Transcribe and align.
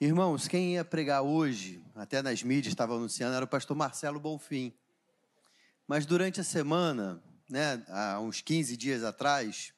Irmãos, 0.00 0.46
quem 0.46 0.74
ia 0.74 0.84
pregar 0.84 1.22
hoje, 1.22 1.82
até 1.96 2.22
nas 2.22 2.40
mídias 2.40 2.72
estava 2.72 2.94
anunciando, 2.94 3.34
era 3.34 3.44
o 3.44 3.48
pastor 3.48 3.76
Marcelo 3.76 4.20
Bonfim. 4.20 4.72
Mas 5.88 6.06
durante 6.06 6.40
a 6.40 6.44
semana, 6.44 7.20
né, 7.50 7.82
há 7.88 8.20
uns 8.20 8.40
15 8.40 8.76
dias 8.76 9.02
atrás, 9.02 9.72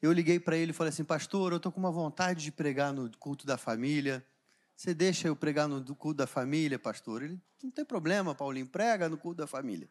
eu 0.00 0.12
liguei 0.12 0.40
para 0.40 0.56
ele 0.56 0.70
e 0.70 0.74
falei 0.74 0.88
assim: 0.88 1.04
Pastor, 1.04 1.52
eu 1.52 1.58
estou 1.58 1.70
com 1.70 1.78
uma 1.78 1.90
vontade 1.90 2.42
de 2.42 2.50
pregar 2.50 2.90
no 2.90 3.14
culto 3.18 3.44
da 3.44 3.58
família. 3.58 4.24
Você 4.74 4.94
deixa 4.94 5.28
eu 5.28 5.36
pregar 5.36 5.68
no 5.68 5.84
culto 5.94 6.16
da 6.16 6.26
família, 6.26 6.78
pastor? 6.78 7.22
Ele, 7.22 7.38
não 7.62 7.70
tem 7.70 7.84
problema, 7.84 8.34
Paulinho, 8.34 8.66
prega 8.66 9.10
no 9.10 9.18
culto 9.18 9.36
da 9.36 9.46
família. 9.46 9.90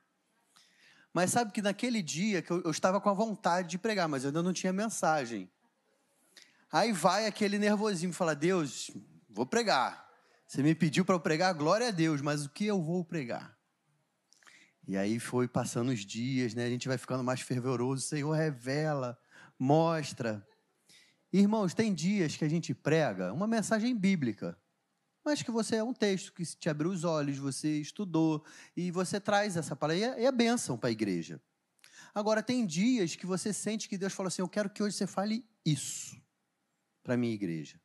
Mas 1.13 1.29
sabe 1.29 1.51
que 1.51 1.61
naquele 1.61 2.01
dia 2.01 2.41
que 2.41 2.49
eu, 2.49 2.63
eu 2.63 2.71
estava 2.71 2.99
com 2.99 3.09
a 3.09 3.13
vontade 3.13 3.69
de 3.69 3.77
pregar, 3.77 4.09
mas 4.09 4.23
eu 4.23 4.29
ainda 4.29 4.41
não 4.41 4.51
tinha 4.51 4.73
mensagem. 4.73 5.47
Aí 6.71 6.91
vai 6.91 7.27
aquele 7.27 7.59
nervosinho, 7.59 8.11
fala: 8.11 8.33
Deus, 8.33 8.89
Vou 9.30 9.46
pregar. 9.46 10.08
Você 10.48 10.63
me 10.63 10.73
pediu 10.73 11.04
para 11.04 11.20
pregar, 11.20 11.54
glória 11.54 11.90
a 11.90 11.91
Deus, 11.91 12.22
mas 12.22 12.45
o 12.45 12.49
que 12.49 12.66
eu 12.66 12.81
vou 12.81 13.04
pregar? 13.04 13.58
E 14.88 14.95
aí 14.95 15.20
foi 15.20 15.48
passando 15.48 15.90
os 15.90 16.05
dias, 16.05 16.54
né? 16.54 16.66
A 16.66 16.70
gente 16.70 16.88
vai 16.88 16.98
ficando 16.98 17.23
mais 17.23 17.41
fervoroso. 17.41 18.05
O 18.05 18.08
Senhor 18.08 18.32
revela, 18.32 19.20
mostra. 19.59 20.48
Irmãos, 21.32 21.73
tem 21.73 21.94
dias 21.94 22.38
que 22.38 22.45
a 22.45 22.48
gente 22.48 22.73
prega 22.73 23.34
uma 23.34 23.45
mensagem 23.45 23.94
bíblica, 23.94 24.58
mas 25.26 25.41
que 25.41 25.52
você 25.52 25.76
é 25.76 25.84
um 25.84 25.94
texto 25.94 26.32
que 26.32 26.46
te 26.46 26.70
abriu 26.70 26.90
os 26.90 27.04
olhos, 27.04 27.38
você 27.38 27.82
estudou 27.82 28.46
e 28.77 28.90
você 28.90 29.20
traz 29.20 29.57
essa 29.57 29.76
palavra. 29.76 29.99
E 29.99 30.04
é, 30.05 30.23
é 30.23 30.32
bênção 30.32 30.77
para 30.77 30.88
a 30.88 30.91
igreja. 30.91 31.41
Agora, 32.16 32.41
tem 32.41 32.66
dias 32.66 33.18
que 33.18 33.26
você 33.26 33.52
sente 33.52 33.90
que 33.90 33.98
Deus 33.98 34.13
falou 34.13 34.30
assim: 34.30 34.41
Eu 34.41 34.48
quero 34.48 34.70
que 34.70 34.82
hoje 34.82 34.96
você 34.96 35.05
fale 35.05 35.46
isso 35.66 36.16
para 37.04 37.16
a 37.16 37.18
minha 37.18 37.34
igreja. 37.34 37.77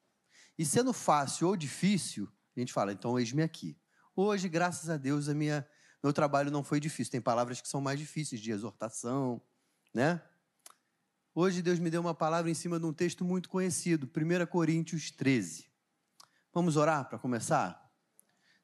E 0.58 0.64
sendo 0.64 0.92
fácil 0.92 1.48
ou 1.48 1.56
difícil, 1.56 2.28
a 2.56 2.60
gente 2.60 2.72
fala, 2.72 2.92
então 2.92 3.18
eis-me 3.18 3.42
aqui. 3.42 3.76
Hoje, 4.14 4.48
graças 4.48 4.90
a 4.90 4.96
Deus, 4.96 5.28
a 5.28 5.34
minha, 5.34 5.66
meu 6.02 6.12
trabalho 6.12 6.50
não 6.50 6.62
foi 6.62 6.78
difícil. 6.78 7.10
Tem 7.10 7.20
palavras 7.20 7.60
que 7.60 7.68
são 7.68 7.80
mais 7.80 7.98
difíceis, 7.98 8.40
de 8.40 8.50
exortação, 8.50 9.40
né? 9.94 10.20
Hoje 11.34 11.62
Deus 11.62 11.78
me 11.78 11.88
deu 11.88 12.02
uma 12.02 12.14
palavra 12.14 12.50
em 12.50 12.54
cima 12.54 12.78
de 12.78 12.84
um 12.84 12.92
texto 12.92 13.24
muito 13.24 13.48
conhecido, 13.48 14.06
1 14.06 14.46
Coríntios 14.46 15.10
13. 15.10 15.66
Vamos 16.52 16.76
orar 16.76 17.08
para 17.08 17.18
começar? 17.18 17.90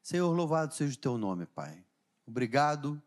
Senhor, 0.03 0.31
louvado 0.31 0.75
seja 0.75 0.93
o 0.93 1.01
teu 1.01 1.17
nome, 1.17 1.47
Pai. 1.47 1.83
Obrigado, 2.27 3.01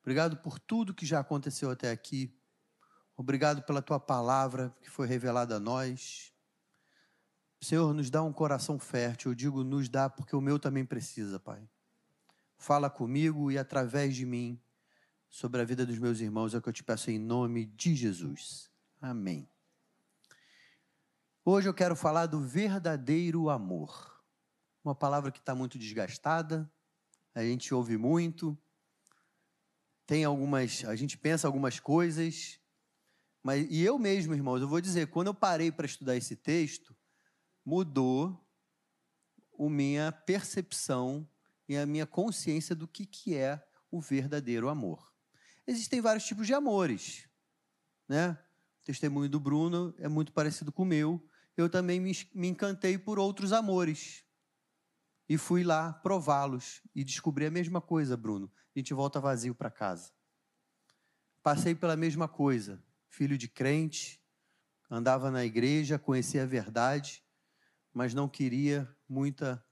obrigado 0.00 0.36
por 0.36 0.60
tudo 0.60 0.94
que 0.94 1.04
já 1.04 1.18
aconteceu 1.18 1.68
até 1.72 1.90
aqui. 1.90 2.32
Obrigado 3.16 3.62
pela 3.62 3.82
tua 3.82 3.98
palavra 3.98 4.72
que 4.80 4.88
foi 4.88 5.08
revelada 5.08 5.56
a 5.56 5.60
nós. 5.60 6.31
Senhor, 7.62 7.94
nos 7.94 8.10
dá 8.10 8.24
um 8.24 8.32
coração 8.32 8.76
fértil. 8.76 9.30
Eu 9.30 9.34
digo, 9.36 9.62
nos 9.62 9.88
dá 9.88 10.10
porque 10.10 10.34
o 10.34 10.40
meu 10.40 10.58
também 10.58 10.84
precisa, 10.84 11.38
Pai. 11.38 11.62
Fala 12.58 12.90
comigo 12.90 13.52
e 13.52 13.56
através 13.56 14.16
de 14.16 14.26
mim 14.26 14.60
sobre 15.28 15.60
a 15.62 15.64
vida 15.64 15.86
dos 15.86 15.96
meus 15.96 16.20
irmãos, 16.20 16.52
é 16.52 16.58
o 16.58 16.62
que 16.62 16.68
eu 16.68 16.72
te 16.72 16.82
peço 16.82 17.08
em 17.08 17.20
nome 17.20 17.66
de 17.66 17.94
Jesus. 17.94 18.68
Amém. 19.00 19.48
Hoje 21.44 21.68
eu 21.68 21.74
quero 21.74 21.94
falar 21.94 22.26
do 22.26 22.40
verdadeiro 22.40 23.48
amor. 23.48 24.20
Uma 24.84 24.94
palavra 24.94 25.30
que 25.30 25.38
está 25.38 25.54
muito 25.54 25.78
desgastada, 25.78 26.68
a 27.32 27.42
gente 27.44 27.72
ouve 27.72 27.96
muito, 27.96 28.58
tem 30.04 30.24
algumas, 30.24 30.84
a 30.84 30.96
gente 30.96 31.16
pensa 31.16 31.46
algumas 31.46 31.78
coisas, 31.78 32.58
mas 33.40 33.66
e 33.70 33.82
eu 33.82 34.00
mesmo, 34.00 34.34
irmãos, 34.34 34.60
eu 34.60 34.68
vou 34.68 34.80
dizer, 34.80 35.06
quando 35.06 35.28
eu 35.28 35.34
parei 35.34 35.70
para 35.70 35.86
estudar 35.86 36.16
esse 36.16 36.34
texto, 36.34 36.94
mudou 37.64 38.38
a 39.58 39.68
minha 39.68 40.10
percepção 40.10 41.28
e 41.68 41.76
a 41.76 41.86
minha 41.86 42.06
consciência 42.06 42.74
do 42.74 42.88
que, 42.88 43.06
que 43.06 43.34
é 43.34 43.64
o 43.90 44.00
verdadeiro 44.00 44.68
amor. 44.68 45.12
Existem 45.66 46.00
vários 46.00 46.24
tipos 46.24 46.46
de 46.46 46.54
amores, 46.54 47.28
né? 48.08 48.38
O 48.80 48.84
testemunho 48.84 49.28
do 49.28 49.38
Bruno 49.38 49.94
é 49.98 50.08
muito 50.08 50.32
parecido 50.32 50.72
com 50.72 50.82
o 50.82 50.86
meu. 50.86 51.24
Eu 51.56 51.68
também 51.68 52.00
me, 52.00 52.12
me 52.34 52.48
encantei 52.48 52.98
por 52.98 53.18
outros 53.18 53.52
amores 53.52 54.24
e 55.28 55.38
fui 55.38 55.62
lá 55.62 55.92
prová-los 55.92 56.82
e 56.94 57.04
descobri 57.04 57.46
a 57.46 57.50
mesma 57.50 57.80
coisa, 57.80 58.16
Bruno. 58.16 58.50
A 58.74 58.78
gente 58.78 58.92
volta 58.92 59.20
vazio 59.20 59.54
para 59.54 59.70
casa. 59.70 60.10
Passei 61.42 61.74
pela 61.74 61.96
mesma 61.96 62.26
coisa, 62.26 62.82
filho 63.08 63.38
de 63.38 63.48
crente, 63.48 64.20
andava 64.90 65.30
na 65.30 65.44
igreja, 65.44 65.98
conhecia 65.98 66.42
a 66.42 66.46
verdade, 66.46 67.22
mas 67.92 68.14
não 68.14 68.28
queria 68.28 68.88
muita, 69.08 69.64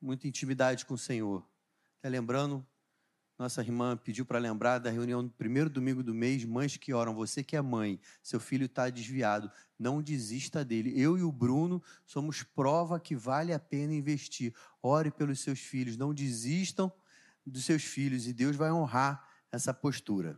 muita 0.00 0.28
intimidade 0.28 0.84
com 0.84 0.94
o 0.94 0.98
Senhor. 0.98 1.46
Está 1.96 2.08
lembrando? 2.08 2.66
Nossa 3.38 3.62
irmã 3.62 3.96
pediu 3.96 4.26
para 4.26 4.40
lembrar 4.40 4.80
da 4.80 4.90
reunião 4.90 5.22
do 5.22 5.30
primeiro 5.30 5.70
domingo 5.70 6.02
do 6.02 6.12
mês, 6.12 6.44
mães 6.44 6.76
que 6.76 6.92
oram. 6.92 7.14
Você 7.14 7.44
que 7.44 7.56
é 7.56 7.62
mãe, 7.62 8.00
seu 8.20 8.40
filho 8.40 8.66
está 8.66 8.90
desviado, 8.90 9.50
não 9.78 10.02
desista 10.02 10.64
dele. 10.64 10.92
Eu 11.00 11.16
e 11.16 11.22
o 11.22 11.30
Bruno 11.30 11.80
somos 12.04 12.42
prova 12.42 12.98
que 12.98 13.14
vale 13.14 13.52
a 13.52 13.58
pena 13.60 13.94
investir. 13.94 14.52
Ore 14.82 15.12
pelos 15.12 15.38
seus 15.38 15.60
filhos, 15.60 15.96
não 15.96 16.12
desistam 16.12 16.92
dos 17.46 17.64
seus 17.64 17.84
filhos 17.84 18.26
e 18.26 18.32
Deus 18.32 18.56
vai 18.56 18.72
honrar 18.72 19.24
essa 19.52 19.72
postura. 19.72 20.36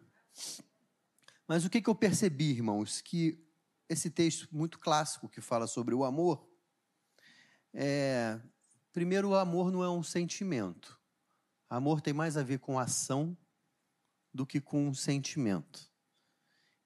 Mas 1.48 1.64
o 1.64 1.70
que, 1.70 1.80
que 1.80 1.88
eu 1.88 1.94
percebi, 1.94 2.50
irmãos? 2.50 3.00
Que 3.00 3.42
esse 3.88 4.10
texto 4.10 4.46
muito 4.52 4.78
clássico 4.78 5.28
que 5.28 5.40
fala 5.40 5.66
sobre 5.66 5.94
o 5.94 6.04
amor, 6.04 6.46
é, 7.72 8.40
primeiro, 8.92 9.30
o 9.30 9.34
amor 9.34 9.70
não 9.70 9.82
é 9.82 9.90
um 9.90 10.02
sentimento. 10.02 10.98
Amor 11.68 12.00
tem 12.00 12.12
mais 12.12 12.36
a 12.36 12.42
ver 12.42 12.58
com 12.58 12.78
ação 12.78 13.36
do 14.32 14.46
que 14.46 14.60
com 14.60 14.88
um 14.88 14.94
sentimento. 14.94 15.90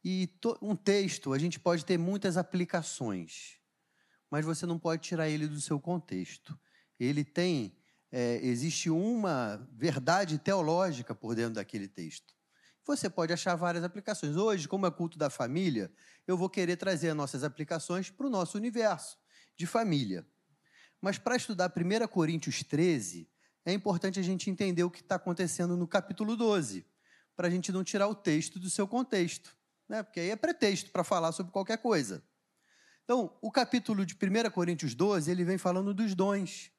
E 0.02 0.26
to, 0.26 0.58
um 0.60 0.76
texto, 0.76 1.32
a 1.32 1.38
gente 1.38 1.58
pode 1.58 1.84
ter 1.84 1.96
muitas 1.96 2.36
aplicações, 2.36 3.58
mas 4.30 4.44
você 4.44 4.66
não 4.66 4.78
pode 4.78 5.02
tirar 5.02 5.28
ele 5.28 5.46
do 5.46 5.60
seu 5.60 5.80
contexto. 5.80 6.58
Ele 7.00 7.24
tem, 7.24 7.74
é, 8.12 8.36
existe 8.42 8.90
uma 8.90 9.56
verdade 9.72 10.38
teológica 10.38 11.14
por 11.14 11.34
dentro 11.34 11.54
daquele 11.54 11.88
texto. 11.88 12.34
Você 12.86 13.08
pode 13.08 13.32
achar 13.32 13.54
várias 13.54 13.82
aplicações. 13.82 14.36
Hoje, 14.36 14.68
como 14.68 14.86
é 14.86 14.90
culto 14.90 15.16
da 15.16 15.30
família, 15.30 15.90
eu 16.26 16.36
vou 16.36 16.50
querer 16.50 16.76
trazer 16.76 17.08
as 17.08 17.16
nossas 17.16 17.42
aplicações 17.42 18.10
para 18.10 18.26
o 18.26 18.30
nosso 18.30 18.58
universo 18.58 19.18
de 19.56 19.66
família. 19.66 20.26
Mas 21.04 21.18
para 21.18 21.36
estudar 21.36 21.70
1 21.70 22.08
Coríntios 22.08 22.62
13, 22.62 23.28
é 23.66 23.74
importante 23.74 24.18
a 24.18 24.22
gente 24.22 24.48
entender 24.48 24.84
o 24.84 24.90
que 24.90 25.02
está 25.02 25.16
acontecendo 25.16 25.76
no 25.76 25.86
capítulo 25.86 26.34
12, 26.34 26.82
para 27.36 27.46
a 27.46 27.50
gente 27.50 27.70
não 27.70 27.84
tirar 27.84 28.08
o 28.08 28.14
texto 28.14 28.58
do 28.58 28.70
seu 28.70 28.88
contexto, 28.88 29.54
né? 29.86 30.02
porque 30.02 30.18
aí 30.18 30.30
é 30.30 30.36
pretexto 30.36 30.90
para 30.90 31.04
falar 31.04 31.32
sobre 31.32 31.52
qualquer 31.52 31.76
coisa. 31.76 32.24
Então, 33.04 33.36
o 33.42 33.52
capítulo 33.52 34.06
de 34.06 34.14
1 34.14 34.50
Coríntios 34.50 34.94
12, 34.94 35.30
ele 35.30 35.44
vem 35.44 35.58
falando 35.58 35.92
dos 35.92 36.14
dons. 36.14 36.72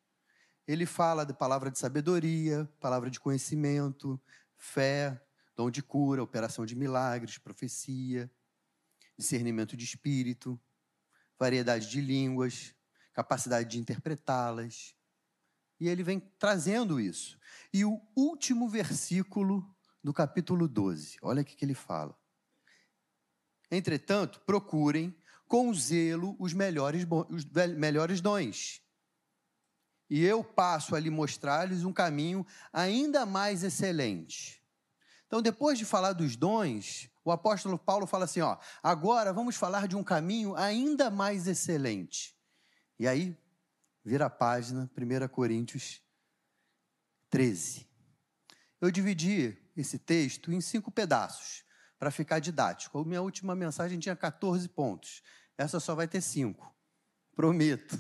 Ele 0.68 0.88
fala 0.88 1.24
da 1.24 1.36
palavra 1.36 1.70
de 1.70 1.78
sabedoria, 1.78 2.68
palavra 2.80 3.12
de 3.12 3.20
conhecimento, 3.20 4.20
fé, 4.58 5.22
dom 5.56 5.70
de 5.70 5.84
cura, 5.84 6.24
operação 6.24 6.66
de 6.66 6.76
milagres, 6.76 7.38
profecia, 7.38 8.28
discernimento 9.16 9.78
de 9.78 9.86
espírito, 9.86 10.60
variedade 11.38 11.92
de 11.92 12.02
línguas, 12.02 12.75
capacidade 13.16 13.70
de 13.70 13.80
interpretá-las. 13.80 14.94
E 15.80 15.88
ele 15.88 16.04
vem 16.04 16.20
trazendo 16.38 17.00
isso. 17.00 17.40
E 17.74 17.86
o 17.86 18.00
último 18.16 18.68
versículo 18.68 19.66
do 20.04 20.14
capítulo 20.14 20.68
12, 20.68 21.18
olha 21.22 21.42
o 21.42 21.46
que 21.46 21.64
ele 21.64 21.74
fala. 21.74 22.16
Entretanto, 23.72 24.42
procurem 24.42 25.16
com 25.48 25.74
zelo 25.74 26.36
os 26.40 26.54
melhores, 26.54 27.08
os 27.30 27.46
melhores 27.76 28.22
dons. 28.22 28.82
E 30.10 30.24
eu 30.24 30.44
passo 30.44 30.96
a 30.96 31.00
lhe 31.00 31.10
mostrar-lhes 31.10 31.84
um 31.84 31.94
caminho 31.94 32.46
ainda 32.72 33.26
mais 33.26 33.64
excelente. 33.64 34.62
Então, 35.26 35.42
depois 35.42 35.80
de 35.80 35.86
falar 35.86 36.14
dos 36.14 36.36
dons, 36.36 37.10
o 37.24 37.32
apóstolo 37.32 37.80
Paulo 37.80 38.06
fala 38.06 38.26
assim: 38.26 38.42
ó, 38.42 38.58
agora 38.84 39.34
vamos 39.34 39.56
falar 39.56 39.88
de 39.88 39.96
um 39.96 40.04
caminho 40.04 40.56
ainda 40.56 41.10
mais 41.10 41.48
excelente. 41.48 42.35
E 43.00 43.08
aí, 43.08 43.38
vira 44.04 44.26
a 44.26 44.30
página, 44.30 44.90
1 44.98 45.28
Coríntios 45.28 46.02
13. 47.30 47.88
Eu 48.80 48.92
dividi 48.92 49.58
esse 49.76 50.00
texto 50.00 50.52
em 50.52 50.62
cinco 50.62 50.92
pedaços, 50.92 51.66
para 51.98 52.12
ficar 52.12 52.40
didático. 52.40 53.00
A 53.00 53.06
minha 53.06 53.22
última 53.22 53.56
mensagem 53.56 54.00
tinha 54.00 54.16
14 54.16 54.68
pontos. 54.70 55.24
Essa 55.58 55.80
só 55.80 55.96
vai 55.96 56.08
ter 56.08 56.22
cinco. 56.22 56.74
Prometo 57.36 58.00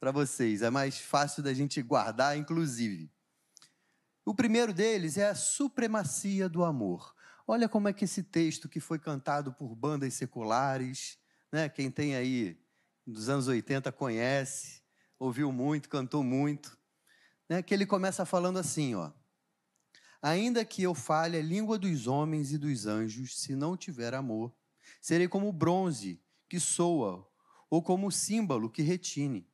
para 0.00 0.10
vocês. 0.10 0.62
É 0.62 0.70
mais 0.70 0.98
fácil 0.98 1.42
da 1.42 1.52
gente 1.52 1.80
guardar, 1.82 2.36
inclusive. 2.36 3.12
O 4.24 4.34
primeiro 4.34 4.72
deles 4.72 5.18
é 5.18 5.28
a 5.28 5.34
supremacia 5.34 6.48
do 6.48 6.64
amor. 6.64 7.14
Olha 7.46 7.68
como 7.68 7.88
é 7.88 7.92
que 7.92 8.04
esse 8.04 8.22
texto 8.22 8.68
que 8.68 8.80
foi 8.80 8.98
cantado 8.98 9.52
por 9.52 9.74
bandas 9.74 10.14
seculares, 10.14 11.18
né? 11.52 11.68
Quem 11.68 11.90
tem 11.90 12.16
aí 12.16 12.58
dos 13.06 13.28
anos 13.28 13.48
80 13.48 13.92
conhece, 13.92 14.82
ouviu 15.18 15.52
muito, 15.52 15.88
cantou 15.88 16.22
muito, 16.22 16.78
né, 17.48 17.62
que 17.62 17.74
ele 17.74 17.86
começa 17.86 18.24
falando 18.24 18.58
assim, 18.58 18.94
ó. 18.94 19.12
Ainda 20.22 20.64
que 20.64 20.82
eu 20.82 20.94
fale 20.94 21.36
a 21.36 21.42
língua 21.42 21.78
dos 21.78 22.06
homens 22.06 22.50
e 22.50 22.58
dos 22.58 22.86
anjos, 22.86 23.38
se 23.38 23.54
não 23.54 23.76
tiver 23.76 24.14
amor, 24.14 24.54
serei 25.00 25.28
como 25.28 25.52
bronze 25.52 26.22
que 26.48 26.58
soa, 26.58 27.28
ou 27.68 27.82
como 27.82 28.10
símbolo 28.10 28.70
que 28.70 28.82
retine. 28.82 29.46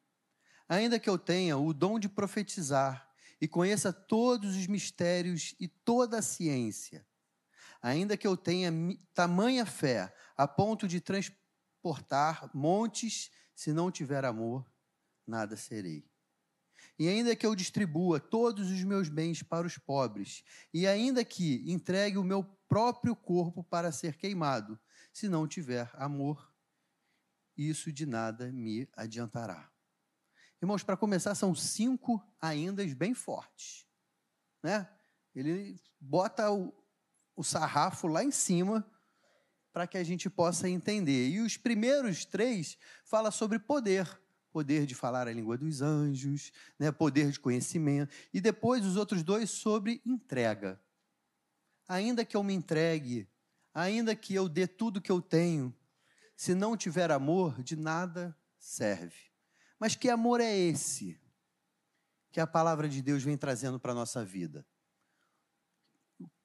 Ainda 0.68 1.00
que 1.00 1.10
eu 1.10 1.18
tenha 1.18 1.58
o 1.58 1.72
dom 1.72 1.98
de 1.98 2.08
profetizar 2.08 3.08
e 3.40 3.48
conheça 3.48 3.92
todos 3.92 4.56
os 4.56 4.66
mistérios 4.66 5.56
e 5.58 5.66
toda 5.66 6.18
a 6.18 6.22
ciência, 6.22 7.04
ainda 7.82 8.16
que 8.16 8.26
eu 8.26 8.36
tenha 8.36 8.72
tamanha 9.14 9.66
fé 9.66 10.14
a 10.36 10.46
ponto 10.46 10.86
de 10.86 11.00
transportar 11.00 12.48
montes, 12.54 13.30
se 13.60 13.74
não 13.74 13.90
tiver 13.90 14.24
amor, 14.24 14.66
nada 15.26 15.54
serei. 15.54 16.02
E 16.98 17.06
ainda 17.06 17.36
que 17.36 17.44
eu 17.44 17.54
distribua 17.54 18.18
todos 18.18 18.70
os 18.70 18.82
meus 18.84 19.10
bens 19.10 19.42
para 19.42 19.66
os 19.66 19.76
pobres, 19.76 20.42
e 20.72 20.86
ainda 20.86 21.22
que 21.22 21.62
entregue 21.70 22.16
o 22.16 22.24
meu 22.24 22.42
próprio 22.66 23.14
corpo 23.14 23.62
para 23.62 23.92
ser 23.92 24.16
queimado, 24.16 24.80
se 25.12 25.28
não 25.28 25.46
tiver 25.46 25.90
amor, 25.92 26.50
isso 27.54 27.92
de 27.92 28.06
nada 28.06 28.50
me 28.50 28.88
adiantará. 28.96 29.70
Irmãos, 30.62 30.82
para 30.82 30.96
começar, 30.96 31.34
são 31.34 31.54
cinco 31.54 32.26
aindas 32.40 32.94
bem 32.94 33.12
fortes. 33.12 33.86
Né? 34.62 34.90
Ele 35.34 35.78
bota 36.00 36.50
o, 36.50 36.72
o 37.36 37.44
sarrafo 37.44 38.06
lá 38.06 38.24
em 38.24 38.30
cima 38.30 38.90
para 39.80 39.86
que 39.86 39.96
a 39.96 40.04
gente 40.04 40.28
possa 40.28 40.68
entender. 40.68 41.30
E 41.30 41.40
os 41.40 41.56
primeiros 41.56 42.26
três 42.26 42.76
fala 43.02 43.30
sobre 43.30 43.58
poder. 43.58 44.20
Poder 44.52 44.84
de 44.84 44.94
falar 44.94 45.26
a 45.26 45.32
língua 45.32 45.56
dos 45.56 45.80
anjos, 45.80 46.52
né? 46.78 46.92
poder 46.92 47.30
de 47.30 47.40
conhecimento. 47.40 48.14
E 48.30 48.42
depois 48.42 48.84
os 48.84 48.96
outros 48.96 49.22
dois 49.22 49.48
sobre 49.48 50.02
entrega. 50.04 50.78
Ainda 51.88 52.26
que 52.26 52.36
eu 52.36 52.42
me 52.42 52.52
entregue, 52.52 53.26
ainda 53.72 54.14
que 54.14 54.34
eu 54.34 54.50
dê 54.50 54.66
tudo 54.66 55.00
que 55.00 55.10
eu 55.10 55.22
tenho, 55.22 55.74
se 56.36 56.54
não 56.54 56.76
tiver 56.76 57.10
amor, 57.10 57.62
de 57.62 57.74
nada 57.74 58.36
serve. 58.58 59.30
Mas 59.78 59.96
que 59.96 60.10
amor 60.10 60.42
é 60.42 60.54
esse 60.54 61.18
que 62.30 62.38
a 62.38 62.46
palavra 62.46 62.86
de 62.86 63.00
Deus 63.00 63.22
vem 63.22 63.38
trazendo 63.38 63.80
para 63.80 63.92
a 63.92 63.94
nossa 63.94 64.22
vida? 64.22 64.66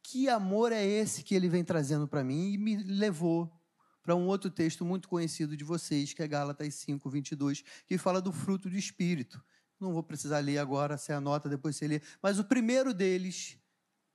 Que 0.08 0.30
amor 0.30 0.72
é 0.72 0.86
esse 0.86 1.24
que 1.24 1.34
ele 1.34 1.50
vem 1.50 1.64
trazendo 1.64 2.08
para 2.08 2.24
mim 2.24 2.54
e 2.54 2.58
me 2.60 2.78
levou 2.78 3.52
para 4.04 4.16
um 4.16 4.28
outro 4.28 4.52
texto 4.52 4.86
muito 4.86 5.10
conhecido 5.10 5.58
de 5.58 5.64
vocês, 5.64 6.14
que 6.14 6.22
é 6.22 6.28
Gálatas 6.28 6.76
5, 6.76 7.10
22, 7.10 7.64
que 7.88 7.98
fala 7.98 8.22
do 8.22 8.32
fruto 8.32 8.70
do 8.70 8.78
Espírito. 8.78 9.44
Não 9.80 9.94
vou 9.94 10.04
precisar 10.04 10.38
ler 10.40 10.60
agora, 10.60 10.96
você 10.96 11.12
anota, 11.12 11.50
depois 11.50 11.76
você 11.76 11.88
lê. 11.88 12.02
Mas 12.22 12.38
o 12.38 12.44
primeiro 12.44 12.94
deles 12.94 13.58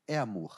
é 0.06 0.16
amor. 0.16 0.56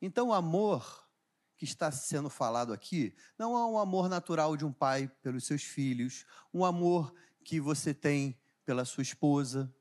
Então, 0.00 0.30
o 0.30 0.32
amor 0.32 1.08
que 1.56 1.64
está 1.64 1.92
sendo 1.92 2.28
falado 2.28 2.72
aqui 2.72 3.14
não 3.38 3.56
é 3.56 3.64
um 3.64 3.78
amor 3.78 4.08
natural 4.08 4.56
de 4.56 4.64
um 4.64 4.72
pai 4.72 5.06
pelos 5.22 5.44
seus 5.44 5.62
filhos, 5.62 6.26
um 6.52 6.64
amor 6.64 7.14
que 7.44 7.60
você 7.60 7.94
tem 7.94 8.36
pela 8.64 8.84
sua 8.84 9.02
esposa. 9.02 9.72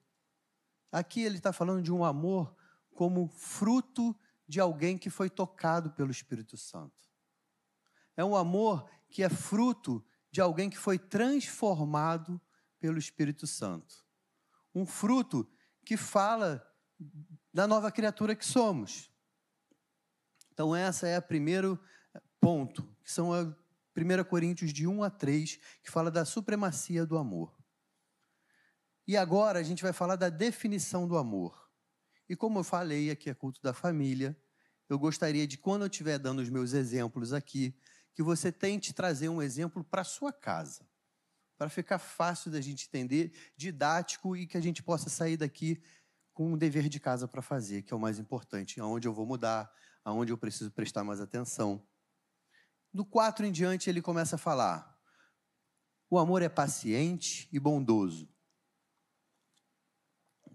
Aqui 0.92 1.24
ele 1.24 1.38
está 1.38 1.52
falando 1.52 1.82
de 1.82 1.92
um 1.92 2.06
amor 2.06 2.56
como 3.02 3.28
fruto 3.30 4.16
de 4.48 4.60
alguém 4.60 4.96
que 4.96 5.10
foi 5.10 5.28
tocado 5.28 5.90
pelo 5.90 6.12
Espírito 6.12 6.56
Santo. 6.56 7.10
É 8.16 8.24
um 8.24 8.36
amor 8.36 8.88
que 9.10 9.24
é 9.24 9.30
fruto 9.30 10.06
de 10.30 10.40
alguém 10.40 10.70
que 10.70 10.78
foi 10.78 11.00
transformado 11.00 12.40
pelo 12.80 13.00
Espírito 13.00 13.48
Santo. 13.48 14.06
Um 14.76 14.86
fruto 14.86 15.52
que 15.84 15.98
fala 15.98 16.64
da 17.52 17.66
nova 17.66 17.92
criatura 17.92 18.36
que 18.36 18.46
somos. 18.46 19.12
Então, 20.54 20.76
essa 20.76 21.08
é 21.08 21.18
o 21.18 21.24
primeiro 21.24 21.84
ponto, 22.40 22.88
que 23.04 23.12
são 23.12 23.34
a 23.34 23.46
1 23.98 24.24
Coríntios 24.30 24.72
de 24.72 24.86
1 24.86 25.04
a 25.04 25.10
3, 25.10 25.56
que 25.82 25.90
fala 25.90 26.12
da 26.12 26.24
supremacia 26.24 27.04
do 27.04 27.18
amor. 27.18 27.52
E 29.08 29.18
agora 29.18 29.58
a 29.58 29.64
gente 29.64 29.82
vai 29.82 29.92
falar 29.92 30.18
da 30.18 30.30
definição 30.30 31.08
do 31.08 31.18
amor. 31.18 31.61
E 32.32 32.36
como 32.38 32.60
eu 32.60 32.64
falei 32.64 33.12
aqui 33.12 33.30
é 33.30 33.34
culto 33.34 33.62
da 33.62 33.74
família, 33.74 34.38
eu 34.88 34.98
gostaria 34.98 35.46
de, 35.46 35.58
quando 35.58 35.82
eu 35.82 35.88
estiver 35.88 36.18
dando 36.18 36.40
os 36.40 36.50
meus 36.50 36.72
exemplos 36.72 37.34
aqui, 37.34 37.76
que 38.14 38.24
você 38.24 38.54
tente 38.54 38.94
trazer 38.94 39.28
um 39.28 39.42
exemplo 39.42 39.84
para 39.84 40.06
sua 40.06 40.32
casa, 40.32 40.88
para 41.58 41.68
ficar 41.68 42.00
fácil 42.00 42.50
da 42.50 42.62
gente 42.62 42.88
entender, 42.88 43.34
didático 43.58 44.34
e 44.38 44.48
que 44.48 44.56
a 44.56 44.62
gente 44.62 44.82
possa 44.82 45.10
sair 45.10 45.36
daqui 45.36 45.84
com 46.34 46.54
um 46.54 46.58
dever 46.58 46.88
de 46.88 47.02
casa 47.02 47.28
para 47.28 47.42
fazer, 47.42 47.82
que 47.82 47.94
é 47.94 47.98
o 47.98 48.00
mais 48.00 48.18
importante, 48.18 48.80
aonde 48.80 49.10
eu 49.10 49.14
vou 49.14 49.26
mudar, 49.26 49.70
aonde 50.02 50.32
eu 50.32 50.38
preciso 50.38 50.72
prestar 50.72 51.04
mais 51.04 51.20
atenção. 51.20 51.86
Do 52.94 53.04
4 53.04 53.46
em 53.46 53.52
diante, 53.52 53.90
ele 53.90 54.02
começa 54.02 54.38
a 54.38 54.40
falar: 54.40 54.98
o 56.10 56.18
amor 56.18 56.42
é 56.42 56.48
paciente 56.48 57.50
e 57.52 57.60
bondoso. 57.60 58.31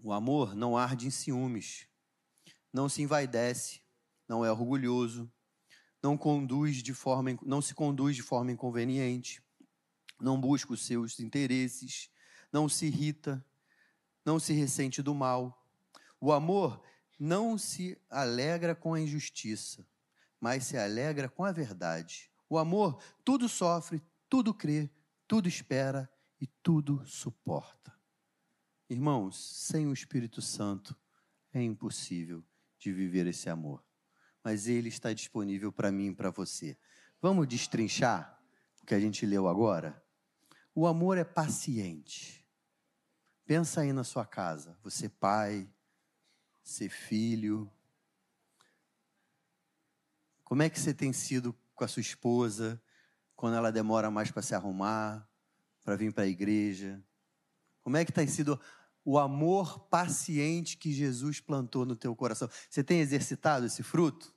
O 0.07 0.13
amor 0.13 0.55
não 0.55 0.77
arde 0.77 1.05
em 1.05 1.09
ciúmes, 1.09 1.85
não 2.71 2.87
se 2.87 3.01
envaidece, 3.01 3.81
não 4.25 4.45
é 4.45 4.49
orgulhoso, 4.49 5.29
não 6.01 6.17
conduz 6.17 6.77
de 6.77 6.93
forma 6.93 7.37
não 7.45 7.61
se 7.61 7.75
conduz 7.75 8.15
de 8.15 8.23
forma 8.23 8.49
inconveniente, 8.49 9.43
não 10.17 10.39
busca 10.39 10.71
os 10.71 10.85
seus 10.85 11.19
interesses, 11.19 12.09
não 12.53 12.69
se 12.69 12.85
irrita, 12.85 13.45
não 14.23 14.39
se 14.39 14.53
ressente 14.53 15.01
do 15.01 15.13
mal. 15.13 15.67
O 16.21 16.31
amor 16.31 16.81
não 17.19 17.57
se 17.57 18.01
alegra 18.09 18.73
com 18.73 18.93
a 18.93 19.01
injustiça, 19.01 19.85
mas 20.39 20.63
se 20.63 20.77
alegra 20.77 21.27
com 21.27 21.43
a 21.43 21.51
verdade. 21.51 22.31
O 22.49 22.57
amor 22.57 22.97
tudo 23.25 23.49
sofre, 23.49 24.01
tudo 24.29 24.53
crê, 24.53 24.89
tudo 25.27 25.49
espera 25.49 26.09
e 26.39 26.47
tudo 26.63 27.05
suporta. 27.05 27.96
Irmãos, 28.89 29.37
sem 29.37 29.85
o 29.85 29.93
Espírito 29.93 30.41
Santo 30.41 30.95
é 31.53 31.61
impossível 31.61 32.41
de 32.79 32.93
viver 32.93 33.27
esse 33.27 33.49
amor, 33.49 33.83
mas 34.41 34.67
ele 34.67 34.87
está 34.87 35.11
disponível 35.11 35.73
para 35.73 35.91
mim 35.91 36.07
e 36.07 36.15
para 36.15 36.29
você. 36.29 36.77
Vamos 37.21 37.47
destrinchar 37.47 38.41
o 38.81 38.85
que 38.85 38.95
a 38.95 38.99
gente 38.99 39.25
leu 39.25 39.47
agora? 39.47 40.01
O 40.73 40.87
amor 40.87 41.17
é 41.17 41.25
paciente. 41.25 42.45
Pensa 43.45 43.81
aí 43.81 43.91
na 43.91 44.05
sua 44.05 44.25
casa, 44.25 44.77
você 44.81 45.09
pai, 45.09 45.69
ser 46.63 46.89
filho? 46.89 47.69
Como 50.45 50.61
é 50.61 50.69
que 50.69 50.79
você 50.79 50.93
tem 50.93 51.11
sido 51.11 51.53
com 51.75 51.83
a 51.83 51.87
sua 51.89 52.01
esposa 52.01 52.81
quando 53.35 53.57
ela 53.57 53.71
demora 53.71 54.09
mais 54.09 54.31
para 54.31 54.41
se 54.41 54.55
arrumar, 54.55 55.27
para 55.83 55.97
vir 55.97 56.13
para 56.13 56.23
a 56.23 56.27
igreja? 56.27 57.03
Como 57.87 57.95
é 57.95 58.03
que 58.03 58.11
tem 58.11 58.27
sido 58.27 58.59
o 59.05 59.17
amor 59.17 59.79
paciente 59.87 60.75
que 60.75 60.91
Jesus 60.91 61.39
plantou 61.39 61.85
no 61.85 61.95
teu 61.95 62.13
coração? 62.13 62.49
Você 62.69 62.83
tem 62.83 62.99
exercitado 62.99 63.65
esse 63.65 63.81
fruto? 63.81 64.35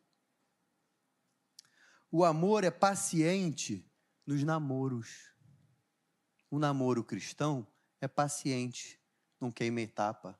O 2.12 2.25
amor 2.25 2.62
é 2.62 2.71
paciente 2.71 3.85
nos 4.25 4.45
namoros. 4.45 5.33
O 6.49 6.61
namoro 6.61 7.02
cristão 7.02 7.66
é 8.00 8.07
paciente, 8.07 9.00
não 9.40 9.50
queima 9.50 9.80
etapa. 9.80 10.38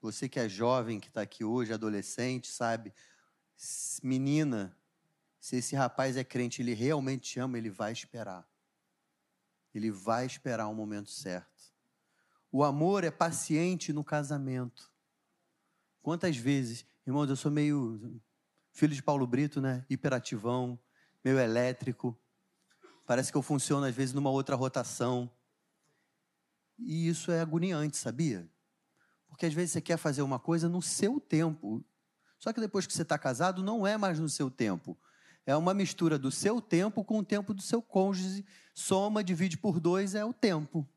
Você 0.00 0.30
que 0.30 0.40
é 0.40 0.48
jovem, 0.48 0.98
que 0.98 1.08
está 1.08 1.20
aqui 1.20 1.44
hoje, 1.44 1.74
adolescente, 1.74 2.48
sabe? 2.48 2.90
Menina, 4.02 4.74
se 5.38 5.56
esse 5.56 5.76
rapaz 5.76 6.16
é 6.16 6.24
crente, 6.24 6.62
ele 6.62 6.72
realmente 6.72 7.32
te 7.32 7.38
ama, 7.38 7.58
ele 7.58 7.68
vai 7.68 7.92
esperar. 7.92 8.49
Ele 9.74 9.90
vai 9.90 10.26
esperar 10.26 10.68
o 10.68 10.74
momento 10.74 11.10
certo. 11.10 11.72
O 12.50 12.64
amor 12.64 13.04
é 13.04 13.10
paciente 13.10 13.92
no 13.92 14.02
casamento. 14.02 14.90
Quantas 16.02 16.36
vezes, 16.36 16.84
irmãos, 17.06 17.28
eu 17.28 17.36
sou 17.36 17.50
meio 17.50 18.20
filho 18.72 18.94
de 18.94 19.02
Paulo 19.02 19.26
Brito, 19.26 19.60
né? 19.60 19.84
Hiperativão, 19.88 20.78
meio 21.24 21.38
elétrico. 21.38 22.18
Parece 23.06 23.30
que 23.30 23.38
eu 23.38 23.42
funciono 23.42 23.86
às 23.86 23.94
vezes 23.94 24.14
numa 24.14 24.30
outra 24.30 24.56
rotação. 24.56 25.30
E 26.78 27.08
isso 27.08 27.30
é 27.30 27.40
agoniante, 27.40 27.96
sabia? 27.96 28.50
Porque 29.28 29.46
às 29.46 29.54
vezes 29.54 29.72
você 29.72 29.80
quer 29.80 29.96
fazer 29.96 30.22
uma 30.22 30.38
coisa 30.38 30.68
no 30.68 30.82
seu 30.82 31.20
tempo. 31.20 31.84
Só 32.38 32.52
que 32.52 32.60
depois 32.60 32.86
que 32.86 32.92
você 32.92 33.02
está 33.02 33.18
casado, 33.18 33.62
não 33.62 33.86
é 33.86 33.96
mais 33.96 34.18
no 34.18 34.28
seu 34.28 34.50
tempo. 34.50 34.98
É 35.46 35.54
uma 35.54 35.74
mistura 35.74 36.18
do 36.18 36.30
seu 36.30 36.60
tempo 36.60 37.04
com 37.04 37.18
o 37.18 37.24
tempo 37.24 37.52
do 37.52 37.62
seu 37.62 37.82
cônjuge. 37.82 38.44
Soma, 38.80 39.22
divide 39.22 39.58
por 39.58 39.78
dois, 39.78 40.14
é 40.14 40.24
o 40.24 40.32
tempo. 40.32 40.88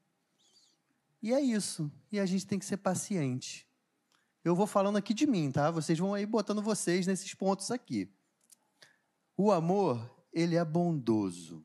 E 1.21 1.33
é 1.33 1.41
isso. 1.41 1.91
E 2.11 2.19
a 2.19 2.25
gente 2.25 2.47
tem 2.47 2.57
que 2.57 2.65
ser 2.65 2.77
paciente. 2.77 3.67
Eu 4.43 4.55
vou 4.55 4.65
falando 4.65 4.97
aqui 4.97 5.13
de 5.13 5.27
mim, 5.27 5.51
tá? 5.51 5.69
Vocês 5.69 5.99
vão 5.99 6.13
aí 6.13 6.25
botando 6.25 6.61
vocês 6.61 7.05
nesses 7.05 7.33
pontos 7.33 7.71
aqui. 7.71 8.09
O 9.35 9.51
amor, 9.51 10.09
ele 10.31 10.55
é 10.55 10.63
bondoso. 10.65 11.63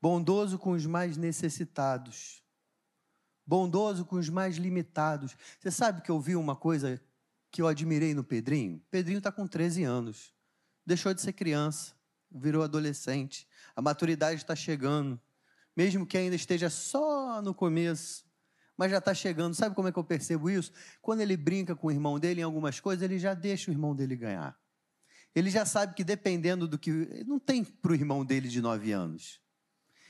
Bondoso 0.00 0.58
com 0.58 0.72
os 0.72 0.86
mais 0.86 1.16
necessitados. 1.16 2.42
bondoso 3.46 4.04
com 4.04 4.16
os 4.16 4.28
mais 4.28 4.56
limitados. 4.56 5.34
Você 5.58 5.70
sabe 5.70 6.02
que 6.02 6.10
eu 6.10 6.20
vi 6.20 6.36
uma 6.36 6.54
coisa 6.54 7.00
que 7.50 7.62
eu 7.62 7.66
admirei 7.66 8.12
no 8.12 8.22
Pedrinho? 8.22 8.82
Pedrinho 8.90 9.18
está 9.18 9.32
com 9.32 9.46
13 9.46 9.84
anos. 9.84 10.34
Deixou 10.84 11.14
de 11.14 11.22
ser 11.22 11.32
criança, 11.32 11.94
virou 12.30 12.62
adolescente. 12.62 13.46
A 13.74 13.82
maturidade 13.82 14.40
está 14.40 14.54
chegando. 14.54 15.20
Mesmo 15.76 16.06
que 16.06 16.18
ainda 16.18 16.34
esteja 16.34 16.68
só 16.68 17.40
no 17.40 17.54
começo, 17.54 18.24
mas 18.76 18.90
já 18.90 18.98
está 18.98 19.14
chegando. 19.14 19.54
Sabe 19.54 19.74
como 19.74 19.88
é 19.88 19.92
que 19.92 19.98
eu 19.98 20.04
percebo 20.04 20.50
isso? 20.50 20.72
Quando 21.00 21.20
ele 21.20 21.36
brinca 21.36 21.76
com 21.76 21.88
o 21.88 21.90
irmão 21.90 22.18
dele 22.18 22.40
em 22.40 22.44
algumas 22.44 22.80
coisas, 22.80 23.02
ele 23.02 23.18
já 23.18 23.34
deixa 23.34 23.70
o 23.70 23.74
irmão 23.74 23.94
dele 23.94 24.16
ganhar. 24.16 24.58
Ele 25.34 25.50
já 25.50 25.64
sabe 25.64 25.94
que 25.94 26.02
dependendo 26.02 26.66
do 26.66 26.78
que. 26.78 26.90
Não 27.26 27.38
tem 27.38 27.64
para 27.64 27.92
o 27.92 27.94
irmão 27.94 28.24
dele 28.24 28.48
de 28.48 28.60
nove 28.60 28.92
anos. 28.92 29.40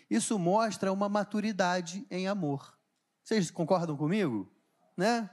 Isso 0.08 0.38
mostra 0.38 0.92
uma 0.92 1.08
maturidade 1.08 2.06
em 2.10 2.26
amor. 2.26 2.78
Vocês 3.22 3.50
concordam 3.50 3.96
comigo? 3.96 4.50
Né? 4.96 5.28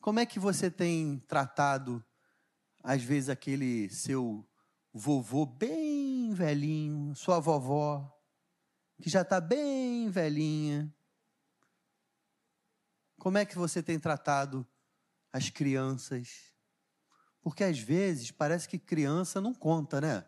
Como 0.00 0.18
é 0.18 0.26
que 0.26 0.40
você 0.40 0.68
tem 0.70 1.22
tratado, 1.28 2.04
às 2.82 3.02
vezes, 3.02 3.28
aquele 3.28 3.88
seu 3.90 4.47
vovô 4.98 5.46
bem 5.46 6.34
velhinho, 6.34 7.14
sua 7.14 7.38
vovó, 7.38 8.12
que 9.00 9.08
já 9.08 9.22
está 9.22 9.40
bem 9.40 10.10
velhinha? 10.10 10.92
Como 13.16 13.38
é 13.38 13.44
que 13.44 13.56
você 13.56 13.80
tem 13.80 13.98
tratado 13.98 14.66
as 15.32 15.48
crianças? 15.50 16.52
Porque 17.40 17.62
às 17.62 17.78
vezes 17.78 18.32
parece 18.32 18.68
que 18.68 18.78
criança 18.78 19.40
não 19.40 19.54
conta, 19.54 20.00
né? 20.00 20.26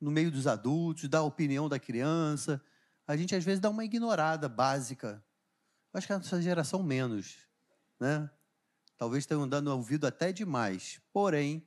No 0.00 0.10
meio 0.10 0.30
dos 0.32 0.48
adultos, 0.48 1.08
dá 1.08 1.18
a 1.18 1.22
opinião 1.22 1.68
da 1.68 1.78
criança. 1.78 2.60
A 3.06 3.16
gente 3.16 3.36
às 3.36 3.44
vezes 3.44 3.60
dá 3.60 3.70
uma 3.70 3.84
ignorada 3.84 4.48
básica. 4.48 5.24
Acho 5.92 6.08
que 6.08 6.12
a 6.12 6.18
nossa 6.18 6.42
geração 6.42 6.82
menos, 6.82 7.38
né? 8.00 8.28
Talvez 8.98 9.26
tenham 9.26 9.48
dando 9.48 9.68
ouvido 9.68 10.06
até 10.06 10.32
demais. 10.32 11.00
Porém, 11.12 11.64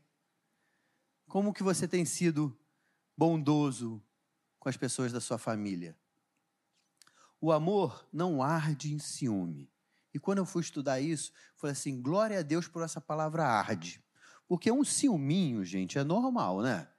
como 1.30 1.54
que 1.54 1.62
você 1.62 1.88
tem 1.88 2.04
sido 2.04 2.58
bondoso 3.16 4.04
com 4.60 4.68
as 4.68 4.76
pessoas 4.76 5.14
da 5.14 5.22
sua 5.22 5.38
família? 5.38 5.96
O 7.40 7.52
amor 7.52 8.06
não 8.12 8.42
arde 8.42 8.94
em 8.94 9.00
ciúme. 9.00 9.72
E 10.12 10.20
quando 10.20 10.40
eu 10.40 10.46
fui 10.46 10.64
estudar 10.64 11.00
isso, 11.00 11.32
falei 11.56 11.74
assim: 11.74 12.02
glória 12.02 12.40
a 12.40 12.42
Deus 12.42 12.68
por 12.68 12.82
essa 12.82 13.00
palavra 13.00 13.46
arde. 13.46 14.04
Porque 14.48 14.72
um 14.72 14.84
ciúminho, 14.84 15.64
gente, 15.64 16.00
é 16.00 16.04
normal, 16.04 16.64
né? 16.64 16.90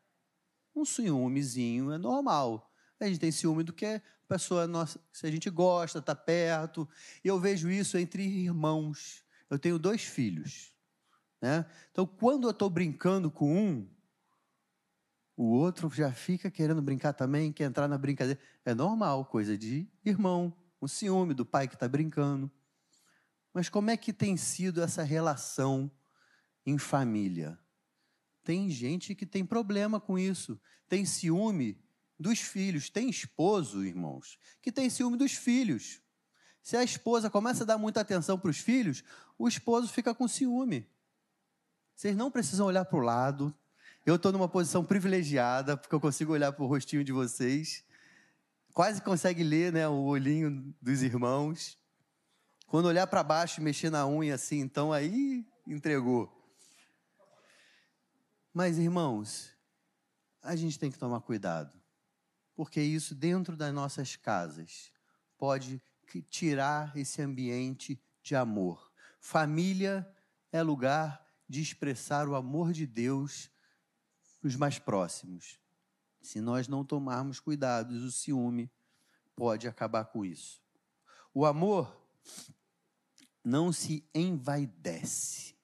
Um 0.75 0.85
ciúmezinho 0.85 1.91
é 1.91 1.99
normal. 1.99 2.73
A 3.01 3.07
gente 3.07 3.19
tem 3.19 3.33
ciúme 3.33 3.65
do 3.65 3.73
que 3.73 3.85
a 3.85 4.03
pessoa 4.29 4.67
nossa, 4.69 5.01
se 5.13 5.27
a 5.27 5.31
gente 5.31 5.51
gosta, 5.51 5.99
está 5.99 6.15
perto. 6.15 6.89
E 7.25 7.29
eu 7.29 7.41
vejo 7.41 7.69
isso 7.69 7.99
entre 7.99 8.23
irmãos. 8.23 9.25
Eu 9.49 9.59
tenho 9.59 9.79
dois 9.79 10.03
filhos. 10.03 10.73
Né? 11.43 11.67
Então, 11.91 12.07
quando 12.07 12.47
eu 12.47 12.53
estou 12.53 12.71
brincando 12.71 13.31
com 13.31 13.57
um, 13.57 13.91
o 15.43 15.53
outro 15.53 15.89
já 15.89 16.13
fica 16.13 16.51
querendo 16.51 16.83
brincar 16.83 17.15
também, 17.15 17.51
quer 17.51 17.65
entrar 17.65 17.89
na 17.89 17.97
brincadeira. 17.97 18.39
É 18.63 18.75
normal, 18.75 19.25
coisa 19.25 19.57
de 19.57 19.89
irmão, 20.05 20.55
o 20.79 20.87
ciúme 20.87 21.33
do 21.33 21.47
pai 21.47 21.67
que 21.67 21.73
está 21.73 21.89
brincando. 21.89 22.51
Mas 23.51 23.67
como 23.71 23.89
é 23.89 23.97
que 23.97 24.13
tem 24.13 24.37
sido 24.37 24.83
essa 24.83 25.03
relação 25.03 25.91
em 26.67 26.77
família? 26.77 27.59
Tem 28.45 28.69
gente 28.69 29.15
que 29.15 29.25
tem 29.25 29.43
problema 29.43 29.99
com 29.99 30.19
isso, 30.19 30.61
tem 30.87 31.07
ciúme 31.07 31.83
dos 32.19 32.41
filhos, 32.41 32.91
tem 32.91 33.09
esposo, 33.09 33.83
irmãos, 33.83 34.39
que 34.61 34.71
tem 34.71 34.91
ciúme 34.91 35.17
dos 35.17 35.33
filhos. 35.33 36.03
Se 36.63 36.77
a 36.77 36.85
esposa 36.85 37.31
começa 37.31 37.63
a 37.63 37.67
dar 37.67 37.79
muita 37.79 38.03
atenção 38.03 38.39
para 38.39 38.51
os 38.51 38.59
filhos, 38.59 39.03
o 39.39 39.49
esposo 39.49 39.89
fica 39.89 40.15
com 40.15 40.29
ciúme. 40.29 40.87
Vocês 41.95 42.15
não 42.15 42.31
precisam 42.31 42.67
olhar 42.67 42.85
para 42.85 42.99
o 42.99 43.03
lado. 43.03 43.55
Eu 44.11 44.17
estou 44.17 44.33
numa 44.33 44.49
posição 44.49 44.85
privilegiada, 44.85 45.77
porque 45.77 45.95
eu 45.95 46.01
consigo 46.01 46.33
olhar 46.33 46.51
para 46.51 46.65
o 46.65 46.67
rostinho 46.67 47.05
de 47.05 47.13
vocês. 47.13 47.85
Quase 48.75 49.01
consegue 49.01 49.45
ler 49.45 49.73
né, 49.73 49.87
o 49.87 50.03
olhinho 50.03 50.75
dos 50.83 51.01
irmãos. 51.01 51.79
Quando 52.67 52.87
olhar 52.87 53.07
para 53.07 53.23
baixo 53.23 53.61
e 53.61 53.63
mexer 53.63 53.89
na 53.89 54.09
unha 54.09 54.35
assim, 54.35 54.59
então 54.59 54.93
aí 54.93 55.47
entregou. 55.65 56.29
Mas, 58.53 58.79
irmãos, 58.79 59.53
a 60.43 60.57
gente 60.57 60.77
tem 60.77 60.91
que 60.91 60.99
tomar 60.99 61.21
cuidado, 61.21 61.81
porque 62.57 62.83
isso 62.83 63.15
dentro 63.15 63.57
das 63.57 63.73
nossas 63.73 64.17
casas 64.17 64.91
pode 65.39 65.81
tirar 66.29 66.97
esse 66.97 67.23
ambiente 67.23 67.97
de 68.25 68.35
amor. 68.35 68.91
Família 69.21 70.05
é 70.51 70.61
lugar 70.65 71.25
de 71.49 71.63
expressar 71.63 72.27
o 72.27 72.35
amor 72.35 72.73
de 72.73 72.89
Deus 72.89 73.49
os 74.43 74.57
mais 74.57 74.79
próximos. 74.79 75.59
Se 76.21 76.41
nós 76.41 76.69
não 76.69 76.85
tomarmos 76.85 77.41
cuidados, 77.41 78.03
o 78.03 78.13
ciúme 78.13 78.71
pode 79.35 79.67
acabar 79.67 80.05
com 80.05 80.25
isso. 80.25 80.63
O 81.33 81.47
amor 81.47 81.97
não 83.45 83.73
se 83.73 84.05
envaidece. 84.15 85.55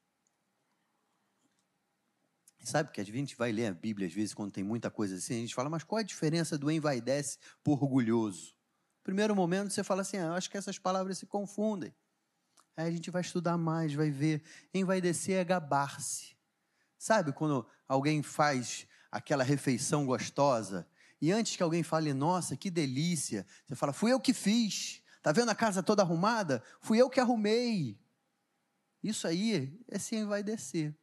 Sabe 2.64 2.90
que 2.90 3.00
a 3.00 3.04
gente 3.04 3.36
vai 3.36 3.52
ler 3.52 3.66
a 3.66 3.72
Bíblia 3.72 4.08
às 4.08 4.12
vezes 4.12 4.34
quando 4.34 4.50
tem 4.50 4.64
muita 4.64 4.90
coisa 4.90 5.14
assim, 5.14 5.34
a 5.34 5.40
gente 5.40 5.54
fala, 5.54 5.70
mas 5.70 5.84
qual 5.84 6.00
a 6.00 6.02
diferença 6.02 6.58
do 6.58 6.68
envaidece 6.68 7.38
por 7.62 7.80
orgulhoso? 7.80 8.56
Primeiro 9.04 9.36
momento 9.36 9.72
você 9.72 9.84
fala 9.84 10.02
assim, 10.02 10.16
ah, 10.16 10.34
acho 10.34 10.50
que 10.50 10.56
essas 10.56 10.76
palavras 10.76 11.16
se 11.16 11.26
confundem. 11.26 11.94
Aí 12.76 12.88
a 12.88 12.90
gente 12.90 13.10
vai 13.10 13.22
estudar 13.22 13.56
mais, 13.56 13.94
vai 13.94 14.10
ver. 14.10 14.42
Envaidecer 14.74 15.36
é 15.36 15.44
gabar-se. 15.44 16.35
Sabe 16.98 17.32
quando 17.32 17.66
alguém 17.86 18.22
faz 18.22 18.86
aquela 19.10 19.44
refeição 19.44 20.06
gostosa 20.06 20.86
e 21.20 21.32
antes 21.32 21.56
que 21.56 21.62
alguém 21.62 21.82
fale, 21.82 22.12
nossa, 22.12 22.56
que 22.56 22.70
delícia, 22.70 23.46
você 23.66 23.74
fala, 23.74 23.92
fui 23.92 24.12
eu 24.12 24.20
que 24.20 24.34
fiz. 24.34 25.02
Tá 25.22 25.32
vendo 25.32 25.50
a 25.50 25.54
casa 25.54 25.82
toda 25.82 26.02
arrumada? 26.02 26.62
Fui 26.80 26.98
eu 26.98 27.10
que 27.10 27.18
arrumei. 27.18 27.98
Isso 29.02 29.26
aí 29.26 29.80
é 29.88 29.98
se 29.98 30.16
envaidecer. 30.16 30.94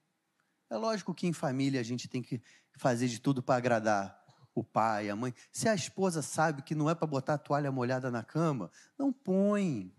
É 0.70 0.78
lógico 0.78 1.14
que 1.14 1.28
em 1.28 1.34
família 1.34 1.80
a 1.80 1.84
gente 1.84 2.08
tem 2.08 2.22
que 2.22 2.42
fazer 2.78 3.08
de 3.08 3.20
tudo 3.20 3.42
para 3.42 3.56
agradar 3.56 4.24
o 4.56 4.64
pai, 4.64 5.10
a 5.10 5.16
mãe. 5.16 5.34
Se 5.52 5.68
a 5.68 5.76
esposa 5.76 6.22
sabe 6.22 6.62
que 6.62 6.76
não 6.76 6.90
é 6.90 6.96
para 6.96 7.08
botar 7.08 7.34
a 7.36 7.38
toalha 7.38 7.72
molhada 7.72 8.12
na 8.12 8.24
cama, 8.24 8.72
não 8.98 9.12
põe. 9.12 9.94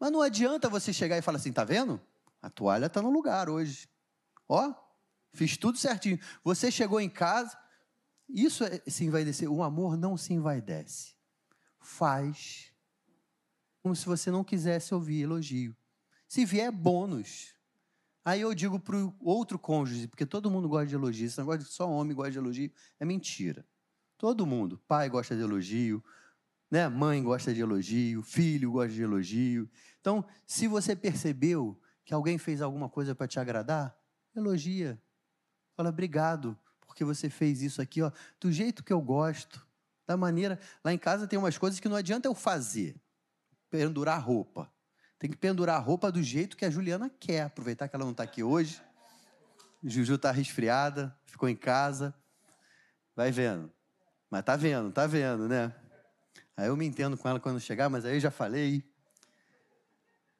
Mas 0.00 0.10
não 0.10 0.22
adianta 0.22 0.68
você 0.68 0.92
chegar 0.92 1.18
e 1.18 1.22
falar 1.22 1.38
assim, 1.38 1.52
tá 1.52 1.64
vendo? 1.64 2.00
A 2.40 2.48
toalha 2.48 2.86
está 2.86 3.02
no 3.02 3.10
lugar 3.10 3.48
hoje. 3.48 3.88
Ó, 4.48 4.72
fiz 5.32 5.56
tudo 5.56 5.78
certinho. 5.78 6.18
Você 6.42 6.70
chegou 6.70 7.00
em 7.00 7.10
casa, 7.10 7.58
isso 8.28 8.64
é, 8.64 8.82
se 8.86 9.04
envaidecer. 9.04 9.50
O 9.50 9.62
amor 9.62 9.96
não 9.96 10.16
se 10.16 10.32
envaidece. 10.32 11.14
Faz 11.80 12.72
como 13.82 13.94
se 13.94 14.06
você 14.06 14.30
não 14.30 14.44
quisesse 14.44 14.94
ouvir 14.94 15.22
elogio. 15.22 15.76
Se 16.26 16.44
vier 16.44 16.70
bônus, 16.70 17.54
Aí 18.28 18.42
eu 18.42 18.54
digo 18.54 18.78
para 18.78 18.94
o 18.94 19.14
outro 19.22 19.58
cônjuge, 19.58 20.06
porque 20.06 20.26
todo 20.26 20.50
mundo 20.50 20.68
gosta 20.68 20.86
de 20.86 20.94
elogio, 20.94 21.24
esse 21.24 21.38
negócio 21.38 21.60
de 21.60 21.72
só 21.72 21.90
homem 21.90 22.14
gosta 22.14 22.32
de 22.32 22.36
elogio, 22.36 22.70
é 23.00 23.04
mentira. 23.06 23.66
Todo 24.18 24.46
mundo. 24.46 24.78
Pai 24.86 25.08
gosta 25.08 25.34
de 25.34 25.40
elogio, 25.40 26.04
né? 26.70 26.86
mãe 26.90 27.22
gosta 27.22 27.54
de 27.54 27.62
elogio, 27.62 28.22
filho 28.22 28.72
gosta 28.72 28.92
de 28.92 29.02
elogio. 29.02 29.70
Então, 29.98 30.22
se 30.46 30.68
você 30.68 30.94
percebeu 30.94 31.80
que 32.04 32.12
alguém 32.12 32.36
fez 32.36 32.60
alguma 32.60 32.86
coisa 32.86 33.14
para 33.14 33.26
te 33.26 33.40
agradar, 33.40 33.98
elogia. 34.36 35.00
Fala, 35.78 35.90
obrigado, 35.90 36.58
porque 36.88 37.04
você 37.04 37.30
fez 37.30 37.62
isso 37.62 37.80
aqui, 37.80 38.02
ó, 38.02 38.10
do 38.40 38.50
jeito 38.50 38.82
que 38.82 38.92
eu 38.92 39.00
gosto, 39.00 39.64
da 40.04 40.16
maneira. 40.16 40.58
Lá 40.84 40.92
em 40.92 40.98
casa 40.98 41.24
tem 41.24 41.38
umas 41.38 41.56
coisas 41.56 41.78
que 41.78 41.88
não 41.88 41.94
adianta 41.94 42.26
eu 42.26 42.34
fazer. 42.34 43.00
Pendurar 43.70 44.20
roupa. 44.20 44.68
Tem 45.20 45.30
que 45.30 45.36
pendurar 45.36 45.76
a 45.76 45.78
roupa 45.78 46.10
do 46.10 46.20
jeito 46.20 46.56
que 46.56 46.64
a 46.64 46.70
Juliana 46.70 47.08
quer. 47.08 47.42
Aproveitar 47.42 47.86
que 47.86 47.94
ela 47.94 48.04
não 48.04 48.10
está 48.10 48.24
aqui 48.24 48.42
hoje. 48.42 48.82
Juju 49.80 50.16
está 50.16 50.32
resfriada, 50.32 51.16
ficou 51.24 51.48
em 51.48 51.54
casa. 51.54 52.12
Vai 53.14 53.30
vendo. 53.30 53.72
Mas 54.28 54.42
tá 54.42 54.56
vendo, 54.56 54.90
tá 54.90 55.06
vendo, 55.06 55.48
né? 55.48 55.72
Aí 56.56 56.66
eu 56.66 56.76
me 56.76 56.86
entendo 56.86 57.16
com 57.16 57.28
ela 57.28 57.38
quando 57.38 57.60
chegar, 57.60 57.88
mas 57.88 58.04
aí 58.04 58.14
eu 58.14 58.20
já 58.20 58.32
falei. 58.32 58.82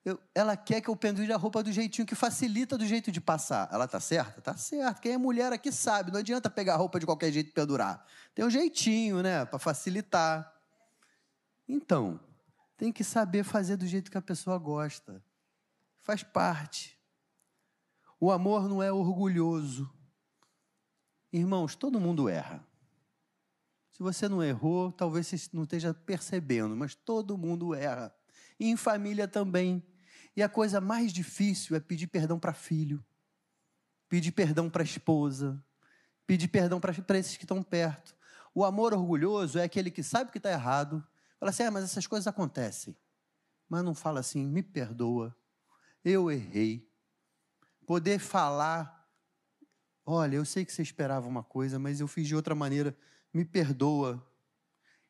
Eu, 0.05 0.19
ela 0.35 0.57
quer 0.57 0.81
que 0.81 0.89
eu 0.89 0.97
pendure 0.97 1.33
a 1.33 1.37
roupa 1.37 1.63
do 1.63 1.73
jeitinho 1.73 2.07
que 2.07 2.15
facilita 2.15 2.79
do 2.79 2.87
jeito 2.87 3.13
de 3.13 3.21
passar. 3.21 3.69
Ela 3.73 3.87
tá 3.87 4.01
certa? 4.01 4.41
Tá 4.41 4.57
certo. 4.57 5.01
Quem 5.01 5.13
é 5.13 5.19
mulher 5.19 5.53
aqui 5.53 5.71
sabe. 5.71 6.11
Não 6.11 6.21
adianta 6.21 6.49
pegar 6.49 6.75
a 6.75 6.77
roupa 6.77 6.99
de 6.99 7.07
qualquer 7.07 7.33
jeito 7.33 7.51
e 7.51 7.53
pendurar. 7.53 8.05
Tem 8.35 8.45
um 8.45 8.51
jeitinho, 8.51 9.23
né? 9.23 9.45
Para 9.45 9.59
facilitar. 9.59 10.51
Então, 11.69 12.19
tem 12.77 12.93
que 12.93 13.05
saber 13.05 13.43
fazer 13.45 13.77
do 13.77 13.87
jeito 13.87 14.11
que 14.11 14.17
a 14.17 14.23
pessoa 14.23 14.57
gosta. 14.57 15.23
Faz 16.01 16.23
parte. 16.23 16.99
O 18.21 18.33
amor 18.33 18.69
não 18.69 18.83
é 18.83 18.91
orgulhoso. 18.91 19.93
Irmãos, 21.33 21.75
todo 21.75 22.01
mundo 22.01 22.29
erra. 22.29 22.67
Se 23.91 24.03
você 24.03 24.29
não 24.29 24.43
errou, 24.43 24.93
talvez 24.93 25.27
você 25.27 25.51
não 25.53 25.65
esteja 25.65 25.93
percebendo, 25.93 26.75
mas 26.77 26.95
todo 26.95 27.37
mundo 27.37 27.75
erra. 27.75 28.15
E 28.59 28.69
em 28.69 28.77
família 28.77 29.29
também. 29.29 29.83
E 30.37 30.43
a 30.43 30.49
coisa 30.49 30.81
mais 30.81 31.13
difícil 31.13 31.77
é 31.77 31.81
pedir 31.81 32.07
perdão 32.07 32.39
para 32.39 32.53
filho, 32.53 33.05
pedir 34.09 34.33
perdão 34.33 34.71
para 34.71 34.83
esposa, 34.83 35.63
pedir 36.27 36.49
perdão 36.49 36.81
para 36.81 37.19
esses 37.19 37.37
que 37.37 37.45
estão 37.45 37.63
perto. 37.63 38.17
O 38.55 38.65
amor 38.65 38.95
orgulhoso 38.95 39.59
é 39.59 39.65
aquele 39.65 39.91
que 39.91 40.03
sabe 40.03 40.31
que 40.31 40.39
está 40.39 40.51
errado, 40.51 41.05
fala 41.39 41.51
assim: 41.51 41.63
é, 41.65 41.71
mas 41.71 41.85
essas 41.85 42.07
coisas 42.07 42.27
acontecem. 42.27 42.97
Mas 43.69 43.85
não 43.85 43.95
fala 43.95 44.21
assim, 44.21 44.47
me 44.47 44.63
perdoa, 44.63 45.37
eu 46.05 46.31
errei. 46.31 46.89
Poder 47.87 48.19
falar, 48.19 49.09
olha, 50.05 50.37
eu 50.37 50.45
sei 50.45 50.65
que 50.65 50.73
você 50.73 50.83
esperava 50.83 51.27
uma 51.27 51.43
coisa, 51.43 51.79
mas 51.79 52.01
eu 52.01 52.09
fiz 52.09 52.27
de 52.27 52.35
outra 52.35 52.55
maneira, 52.55 52.97
me 53.33 53.45
perdoa. 53.45 54.25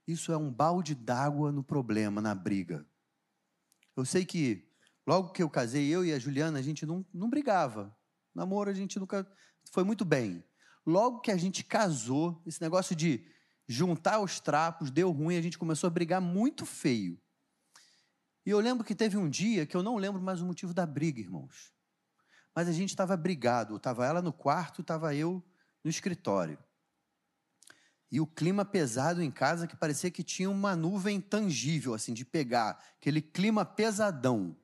Isso 0.06 0.32
é 0.32 0.36
um 0.36 0.52
balde 0.52 0.94
d'água 0.94 1.52
no 1.52 1.62
problema, 1.62 2.20
na 2.20 2.34
briga. 2.34 2.86
Eu 3.98 4.04
sei 4.04 4.24
que 4.24 4.64
logo 5.04 5.32
que 5.32 5.42
eu 5.42 5.50
casei, 5.50 5.88
eu 5.88 6.04
e 6.04 6.12
a 6.12 6.20
Juliana, 6.20 6.60
a 6.60 6.62
gente 6.62 6.86
não, 6.86 7.04
não 7.12 7.28
brigava. 7.28 7.92
Namoro 8.32 8.70
a 8.70 8.72
gente 8.72 8.96
nunca. 8.96 9.28
Foi 9.72 9.82
muito 9.82 10.04
bem. 10.04 10.44
Logo 10.86 11.18
que 11.18 11.32
a 11.32 11.36
gente 11.36 11.64
casou, 11.64 12.40
esse 12.46 12.62
negócio 12.62 12.94
de 12.94 13.26
juntar 13.66 14.20
os 14.20 14.38
trapos 14.38 14.92
deu 14.92 15.10
ruim, 15.10 15.36
a 15.36 15.42
gente 15.42 15.58
começou 15.58 15.88
a 15.88 15.90
brigar 15.90 16.20
muito 16.20 16.64
feio. 16.64 17.20
E 18.46 18.50
eu 18.50 18.60
lembro 18.60 18.84
que 18.84 18.94
teve 18.94 19.16
um 19.16 19.28
dia 19.28 19.66
que 19.66 19.76
eu 19.76 19.82
não 19.82 19.96
lembro 19.96 20.22
mais 20.22 20.40
o 20.40 20.46
motivo 20.46 20.72
da 20.72 20.86
briga, 20.86 21.18
irmãos. 21.18 21.72
Mas 22.54 22.68
a 22.68 22.72
gente 22.72 22.90
estava 22.90 23.16
brigado. 23.16 23.74
Estava 23.74 24.06
ela 24.06 24.22
no 24.22 24.32
quarto, 24.32 24.80
estava 24.80 25.12
eu 25.12 25.44
no 25.82 25.90
escritório. 25.90 26.56
E 28.10 28.20
o 28.20 28.26
clima 28.26 28.64
pesado 28.64 29.22
em 29.22 29.30
casa 29.30 29.66
que 29.66 29.76
parecia 29.76 30.10
que 30.10 30.22
tinha 30.22 30.48
uma 30.48 30.74
nuvem 30.74 31.20
tangível, 31.20 31.92
assim, 31.92 32.14
de 32.14 32.24
pegar. 32.24 32.82
Aquele 32.98 33.20
clima 33.20 33.64
pesadão. 33.64 34.56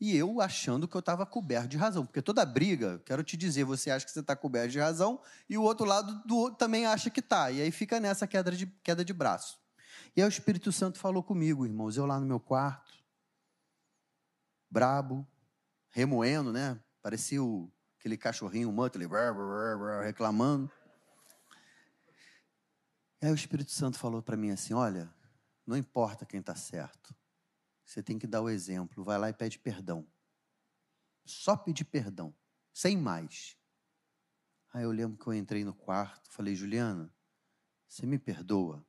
E 0.00 0.16
eu 0.16 0.40
achando 0.40 0.88
que 0.88 0.96
eu 0.96 0.98
estava 0.98 1.24
coberto 1.24 1.68
de 1.68 1.76
razão. 1.76 2.04
Porque 2.04 2.20
toda 2.20 2.44
briga, 2.44 3.00
quero 3.06 3.22
te 3.22 3.36
dizer, 3.36 3.62
você 3.62 3.88
acha 3.88 4.04
que 4.04 4.10
você 4.10 4.18
está 4.18 4.34
coberto 4.34 4.72
de 4.72 4.80
razão 4.80 5.20
e 5.48 5.56
o 5.56 5.62
outro 5.62 5.86
lado 5.86 6.20
do 6.26 6.36
outro 6.36 6.58
também 6.58 6.86
acha 6.86 7.08
que 7.08 7.20
está. 7.20 7.52
E 7.52 7.62
aí 7.62 7.70
fica 7.70 8.00
nessa 8.00 8.26
queda 8.26 8.50
de, 8.50 8.66
queda 8.82 9.04
de 9.04 9.12
braço. 9.12 9.60
E 10.16 10.20
aí 10.20 10.26
o 10.26 10.28
Espírito 10.28 10.72
Santo 10.72 10.98
falou 10.98 11.22
comigo, 11.22 11.64
irmãos. 11.64 11.96
Eu 11.96 12.04
lá 12.04 12.18
no 12.18 12.26
meu 12.26 12.40
quarto, 12.40 12.92
brabo, 14.68 15.24
remoendo, 15.90 16.52
né? 16.52 16.80
Parecia 17.00 17.40
o, 17.40 17.70
aquele 17.96 18.16
cachorrinho, 18.16 18.70
o 18.70 18.72
Muttley, 18.72 19.08
reclamando. 20.02 20.68
Aí 23.22 23.30
o 23.30 23.34
Espírito 23.36 23.70
Santo 23.70 24.00
falou 24.00 24.20
para 24.20 24.36
mim 24.36 24.50
assim: 24.50 24.74
Olha, 24.74 25.08
não 25.64 25.76
importa 25.76 26.26
quem 26.26 26.40
está 26.40 26.56
certo, 26.56 27.14
você 27.84 28.02
tem 28.02 28.18
que 28.18 28.26
dar 28.26 28.42
o 28.42 28.50
exemplo. 28.50 29.04
Vai 29.04 29.16
lá 29.16 29.30
e 29.30 29.32
pede 29.32 29.60
perdão. 29.60 30.04
Só 31.24 31.56
pedir 31.56 31.84
perdão, 31.84 32.34
sem 32.72 32.96
mais. 32.96 33.56
Aí 34.74 34.82
eu 34.82 34.90
lembro 34.90 35.16
que 35.16 35.28
eu 35.28 35.34
entrei 35.34 35.64
no 35.64 35.72
quarto, 35.72 36.32
falei: 36.32 36.56
Juliana, 36.56 37.14
você 37.86 38.04
me 38.04 38.18
perdoa? 38.18 38.84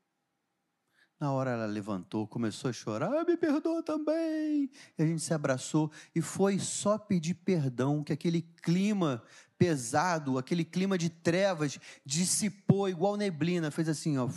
Na 1.19 1.31
hora 1.31 1.51
ela 1.51 1.65
levantou, 1.65 2.27
começou 2.27 2.69
a 2.69 2.73
chorar, 2.73 3.13
ah, 3.13 3.23
me 3.23 3.37
perdoa 3.37 3.83
também. 3.83 4.69
E 4.97 5.03
a 5.03 5.05
gente 5.05 5.21
se 5.21 5.33
abraçou 5.33 5.91
e 6.13 6.21
foi 6.21 6.59
só 6.59 6.97
pedir 6.97 7.35
perdão 7.35 8.03
que 8.03 8.11
aquele 8.11 8.41
clima 8.41 9.23
pesado, 9.57 10.37
aquele 10.37 10.65
clima 10.65 10.97
de 10.97 11.09
trevas 11.09 11.79
dissipou 12.05 12.89
igual 12.89 13.15
neblina, 13.15 13.71
fez 13.71 13.87
assim, 13.87 14.17
ó. 14.17 14.29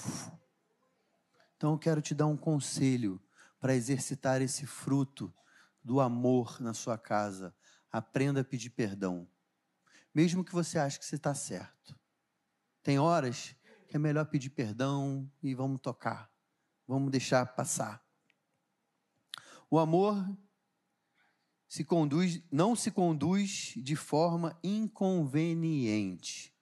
Então 1.56 1.72
eu 1.72 1.78
quero 1.78 2.00
te 2.00 2.14
dar 2.14 2.26
um 2.26 2.36
conselho 2.36 3.20
para 3.58 3.74
exercitar 3.74 4.42
esse 4.42 4.66
fruto 4.66 5.32
do 5.82 6.00
amor 6.00 6.60
na 6.60 6.74
sua 6.74 6.98
casa. 6.98 7.54
Aprenda 7.90 8.40
a 8.40 8.44
pedir 8.44 8.70
perdão, 8.70 9.26
mesmo 10.14 10.44
que 10.44 10.52
você 10.52 10.78
ache 10.78 10.98
que 10.98 11.04
você 11.04 11.16
está 11.16 11.34
certo. 11.34 11.98
Tem 12.82 12.98
horas 12.98 13.54
que 13.88 13.96
é 13.96 13.98
melhor 13.98 14.26
pedir 14.26 14.50
perdão 14.50 15.30
e 15.42 15.54
vamos 15.54 15.80
tocar. 15.80 16.30
Vamos 16.86 17.10
deixar 17.10 17.44
passar. 17.54 18.04
O 19.68 19.78
amor 19.78 20.24
se 21.68 21.84
conduz, 21.84 22.42
não 22.50 22.76
se 22.76 22.90
conduz 22.90 23.74
de 23.76 23.96
forma 23.96 24.58
inconveniente. 24.62 26.54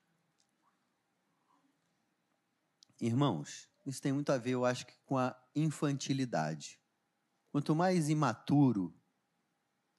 Irmãos, 3.00 3.68
isso 3.84 4.00
tem 4.00 4.12
muito 4.12 4.32
a 4.32 4.38
ver, 4.38 4.52
eu 4.52 4.64
acho 4.64 4.86
com 5.04 5.18
a 5.18 5.36
infantilidade. 5.54 6.80
Quanto 7.52 7.74
mais 7.74 8.08
imaturo, 8.08 8.94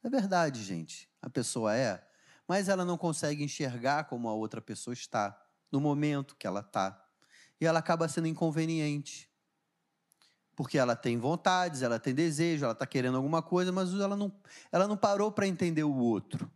é 0.03 0.09
verdade, 0.09 0.63
gente, 0.63 1.09
a 1.21 1.29
pessoa 1.29 1.75
é, 1.75 2.05
mas 2.47 2.67
ela 2.67 2.83
não 2.83 2.97
consegue 2.97 3.43
enxergar 3.43 4.05
como 4.05 4.27
a 4.27 4.33
outra 4.33 4.61
pessoa 4.61 4.93
está, 4.93 5.39
no 5.71 5.79
momento 5.79 6.35
que 6.35 6.47
ela 6.47 6.59
está. 6.61 7.01
E 7.59 7.65
ela 7.65 7.79
acaba 7.79 8.07
sendo 8.07 8.27
inconveniente 8.27 9.29
porque 10.55 10.77
ela 10.77 10.95
tem 10.95 11.17
vontades, 11.17 11.81
ela 11.81 11.99
tem 11.99 12.13
desejo, 12.13 12.63
ela 12.63 12.73
está 12.73 12.85
querendo 12.85 13.17
alguma 13.17 13.41
coisa, 13.41 13.71
mas 13.71 13.93
ela 13.93 14.15
não, 14.15 14.31
ela 14.71 14.87
não 14.87 14.95
parou 14.95 15.31
para 15.31 15.47
entender 15.47 15.83
o 15.83 15.95
outro. 15.95 16.49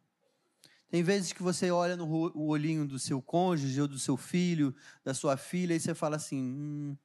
Tem 0.89 1.03
vezes 1.03 1.33
que 1.33 1.43
você 1.43 1.69
olha 1.69 1.95
no 1.95 2.35
olhinho 2.47 2.87
do 2.87 2.97
seu 2.97 3.21
cônjuge 3.21 3.79
ou 3.79 3.87
do 3.87 3.99
seu 3.99 4.17
filho, 4.17 4.75
da 5.03 5.13
sua 5.13 5.37
filha, 5.37 5.75
e 5.75 5.79
você 5.79 5.93
fala 5.93 6.15
assim: 6.15 6.41
hum, 6.41 6.97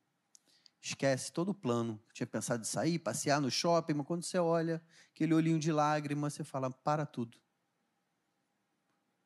esquece 0.81 1.31
todo 1.31 1.51
o 1.51 1.55
plano. 1.55 2.01
Tinha 2.13 2.27
pensado 2.27 2.63
em 2.63 2.67
sair, 2.67 2.99
passear 2.99 3.41
no 3.41 3.51
shopping, 3.51 3.93
mas 3.95 4.07
quando 4.07 4.23
você 4.23 4.39
olha 4.39 4.83
aquele 5.11 5.35
olhinho 5.35 5.59
de 5.59 5.71
lágrima, 5.71 6.31
você 6.31 6.43
fala: 6.43 6.71
para 6.71 7.05
tudo. 7.05 7.39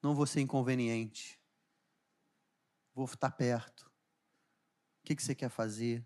Não 0.02 0.14
vou 0.14 0.26
ser 0.26 0.40
inconveniente. 0.40 1.40
Vou 2.94 3.04
estar 3.04 3.30
perto. 3.30 3.82
O 5.02 5.04
que 5.04 5.22
você 5.22 5.34
quer 5.34 5.48
fazer? 5.48 6.04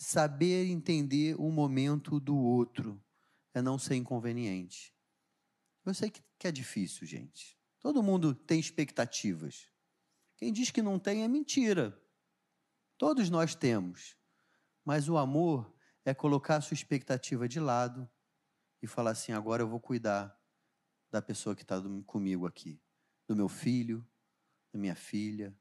Saber 0.00 0.64
entender 0.64 1.36
o 1.38 1.50
momento 1.50 2.18
do 2.18 2.34
outro 2.34 2.98
é 3.52 3.60
não 3.60 3.78
ser 3.78 3.96
inconveniente. 3.96 4.94
Eu 5.84 5.92
sei 5.92 6.10
que, 6.10 6.22
é 6.42 6.50
difícil, 6.50 7.06
gente. 7.06 7.58
Todo 7.78 8.02
mundo 8.02 8.34
tem 8.34 8.58
expectativas. 8.58 9.70
Quem 10.38 10.50
diz 10.52 10.70
que 10.70 10.80
não 10.80 10.98
tem 10.98 11.22
é 11.22 11.28
mentira. 11.28 12.00
Todos 12.96 13.28
nós 13.28 13.54
temos. 13.54 14.16
Mas 14.82 15.06
o 15.06 15.18
amor 15.18 15.70
é 16.02 16.14
colocar 16.14 16.56
a 16.56 16.60
sua 16.62 16.74
expectativa 16.74 17.46
de 17.46 17.60
lado 17.60 18.08
e 18.80 18.86
falar 18.86 19.10
assim: 19.10 19.32
agora 19.32 19.62
eu 19.62 19.68
vou 19.68 19.80
cuidar 19.80 20.34
da 21.10 21.20
pessoa 21.20 21.54
que 21.54 21.62
está 21.62 21.76
comigo 22.06 22.46
aqui, 22.46 22.80
do 23.28 23.36
meu 23.36 23.48
filho, 23.50 24.06
da 24.72 24.78
minha 24.78 24.94
filha. 24.94 25.54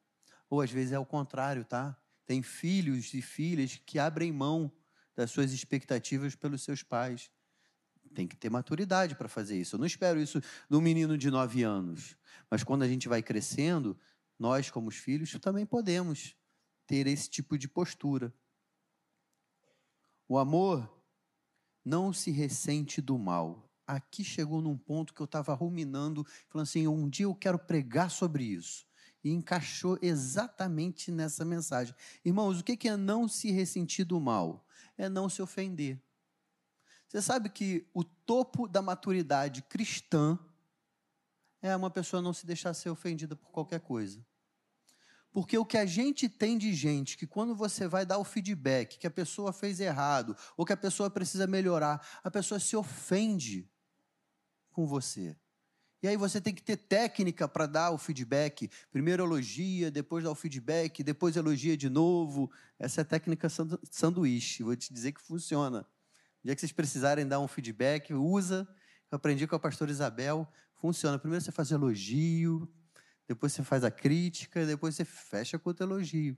Ou 0.50 0.62
às 0.62 0.72
vezes 0.72 0.94
é 0.94 1.00
o 1.00 1.06
contrário, 1.06 1.66
tá? 1.66 2.02
Tem 2.30 2.44
filhos 2.44 3.12
e 3.16 3.24
filhas 3.24 3.82
que 3.84 3.98
abrem 3.98 4.32
mão 4.32 4.72
das 5.16 5.32
suas 5.32 5.52
expectativas 5.52 6.36
pelos 6.36 6.62
seus 6.62 6.84
pais. 6.84 7.32
Tem 8.14 8.28
que 8.28 8.38
ter 8.38 8.52
maturidade 8.52 9.16
para 9.16 9.28
fazer 9.28 9.60
isso. 9.60 9.76
Eu 9.76 9.80
não 9.80 9.88
espero 9.88 10.22
isso 10.22 10.40
do 10.70 10.80
menino 10.80 11.18
de 11.18 11.32
nove 11.32 11.64
anos. 11.64 12.16
Mas 12.48 12.64
quando 12.64 12.84
a 12.84 12.88
gente 12.88 13.10
vai 13.10 13.24
crescendo, 13.24 13.98
nós, 14.38 14.70
como 14.70 14.90
os 14.90 14.96
filhos, 14.96 15.32
também 15.42 15.66
podemos 15.66 16.36
ter 16.86 17.08
esse 17.08 17.28
tipo 17.28 17.58
de 17.58 17.68
postura. 17.68 18.32
O 20.28 20.38
amor 20.38 20.88
não 21.84 22.14
se 22.14 22.30
ressente 22.30 23.02
do 23.02 23.18
mal. 23.18 23.68
Aqui 23.88 24.24
chegou 24.24 24.62
num 24.62 24.78
ponto 24.78 25.16
que 25.16 25.22
eu 25.22 25.26
estava 25.26 25.56
ruminando, 25.56 26.24
falando 26.48 26.68
assim: 26.68 26.88
um 26.88 27.10
dia 27.10 27.26
eu 27.26 27.34
quero 27.34 27.58
pregar 27.58 28.12
sobre 28.12 28.44
isso 28.44 28.88
e 29.24 29.32
encaixou 29.32 29.98
exatamente 30.02 31.12
nessa 31.12 31.44
mensagem. 31.44 31.94
Irmãos, 32.24 32.60
o 32.60 32.64
que 32.64 32.88
é 32.88 32.96
não 32.96 33.28
se 33.28 33.52
ressentir 33.52 34.06
do 34.06 34.20
mal? 34.20 34.66
É 34.98 35.10
não 35.10 35.30
se 35.30 35.42
ofender. 35.42 36.02
Você 37.08 37.22
sabe 37.22 37.50
que 37.50 37.88
o 37.94 38.04
topo 38.04 38.68
da 38.68 38.82
maturidade 38.82 39.62
cristã 39.64 40.38
é 41.62 41.76
uma 41.76 41.90
pessoa 41.90 42.22
não 42.22 42.34
se 42.34 42.46
deixar 42.46 42.74
ser 42.74 42.90
ofendida 42.90 43.36
por 43.36 43.50
qualquer 43.52 43.80
coisa. 43.80 44.24
Porque 45.32 45.58
o 45.58 45.66
que 45.66 45.78
a 45.78 45.86
gente 45.86 46.28
tem 46.28 46.58
de 46.58 46.74
gente 46.74 47.18
que 47.18 47.28
quando 47.28 47.56
você 47.56 47.88
vai 47.88 48.06
dar 48.06 48.18
o 48.18 48.24
feedback 48.24 48.98
que 48.98 49.08
a 49.08 49.12
pessoa 49.12 49.54
fez 49.54 49.80
errado 49.80 50.36
ou 50.58 50.66
que 50.66 50.74
a 50.74 50.78
pessoa 50.78 51.10
precisa 51.10 51.46
melhorar, 51.46 52.20
a 52.24 52.32
pessoa 52.32 52.60
se 52.60 52.76
ofende 52.76 53.70
com 54.72 54.88
você. 54.88 55.36
E 56.02 56.08
aí 56.08 56.16
você 56.16 56.40
tem 56.40 56.54
que 56.54 56.62
ter 56.62 56.78
técnica 56.78 57.48
para 57.48 57.66
dar 57.66 57.92
o 57.92 57.98
feedback. 57.98 58.70
Primeiro 58.90 59.24
elogia, 59.24 59.92
depois 59.92 60.24
dá 60.24 60.32
o 60.32 60.36
feedback, 60.36 61.04
depois 61.04 61.36
elogia 61.36 61.76
de 61.76 61.90
novo. 61.90 62.50
Essa 62.78 63.02
é 63.02 63.04
a 63.04 63.06
técnica 63.06 63.48
sanduíche. 63.92 64.64
Vou 64.64 64.76
te 64.76 64.94
dizer 64.94 65.12
que 65.12 65.22
funciona. 65.22 65.82
O 66.42 66.48
dia 66.48 66.56
que 66.56 66.62
vocês 66.62 66.72
precisarem 66.72 67.28
dar 67.28 67.42
um 67.42 67.48
feedback, 67.48 68.14
usa. 68.14 68.68
Eu 69.12 69.18
aprendi 69.18 69.46
com 69.46 69.56
a 69.56 69.60
pastora 69.60 69.92
Isabel. 69.92 70.48
Funciona. 70.76 71.20
Primeiro 71.20 71.44
você 71.44 71.52
faz 71.52 71.70
elogio, 71.72 72.72
depois 73.28 73.52
você 73.52 73.64
faz 73.64 73.84
a 73.84 73.92
crítica, 73.92 74.66
depois 74.66 74.96
você 74.96 75.04
fecha 75.04 75.60
com 75.60 75.70
outro 75.70 75.86
elogio. 75.86 76.38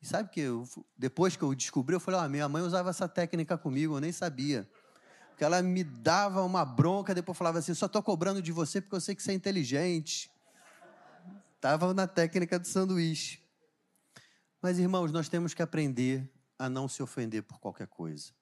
E 0.00 0.06
sabe 0.06 0.30
que 0.30 0.40
eu, 0.40 0.66
depois 0.96 1.36
que 1.36 1.42
eu 1.42 1.54
descobri, 1.54 1.94
eu 1.94 2.00
falei, 2.00 2.20
ah, 2.20 2.28
minha 2.28 2.48
mãe 2.48 2.62
usava 2.62 2.90
essa 2.90 3.08
técnica 3.08 3.58
comigo, 3.58 3.96
eu 3.96 4.00
nem 4.00 4.12
sabia. 4.12 4.70
Que 5.40 5.44
ela 5.44 5.62
me 5.62 5.82
dava 5.82 6.42
uma 6.42 6.66
bronca, 6.66 7.14
depois 7.14 7.38
falava 7.38 7.60
assim: 7.60 7.72
só 7.72 7.86
estou 7.86 8.02
cobrando 8.02 8.42
de 8.42 8.52
você 8.52 8.78
porque 8.78 8.94
eu 8.94 9.00
sei 9.00 9.14
que 9.14 9.22
você 9.22 9.30
é 9.30 9.34
inteligente. 9.34 10.30
Estava 11.56 11.94
na 11.94 12.06
técnica 12.06 12.58
do 12.58 12.68
sanduíche. 12.68 13.42
Mas, 14.60 14.78
irmãos, 14.78 15.10
nós 15.10 15.30
temos 15.30 15.54
que 15.54 15.62
aprender 15.62 16.30
a 16.58 16.68
não 16.68 16.86
se 16.86 17.02
ofender 17.02 17.42
por 17.42 17.58
qualquer 17.58 17.86
coisa. 17.86 18.34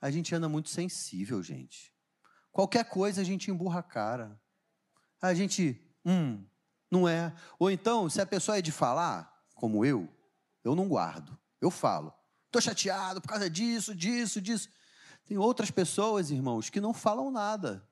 A 0.00 0.12
gente 0.12 0.32
anda 0.32 0.48
muito 0.48 0.68
sensível, 0.68 1.42
gente. 1.42 1.92
Qualquer 2.52 2.84
coisa 2.84 3.20
a 3.20 3.24
gente 3.24 3.50
emburra 3.50 3.80
a 3.80 3.82
cara. 3.82 4.40
A 5.20 5.34
gente, 5.34 5.84
hum, 6.04 6.46
não 6.88 7.08
é. 7.08 7.34
Ou 7.58 7.68
então, 7.68 8.08
se 8.08 8.20
a 8.20 8.26
pessoa 8.26 8.58
é 8.58 8.62
de 8.62 8.70
falar, 8.70 9.44
como 9.56 9.84
eu, 9.84 10.08
eu 10.62 10.76
não 10.76 10.86
guardo. 10.86 11.36
Eu 11.60 11.68
falo. 11.68 12.14
Estou 12.46 12.62
chateado 12.62 13.20
por 13.20 13.26
causa 13.26 13.50
disso, 13.50 13.92
disso, 13.92 14.40
disso. 14.40 14.68
Tem 15.26 15.38
outras 15.38 15.70
pessoas, 15.70 16.30
irmãos, 16.30 16.68
que 16.68 16.80
não 16.80 16.92
falam 16.92 17.30
nada. 17.30 17.86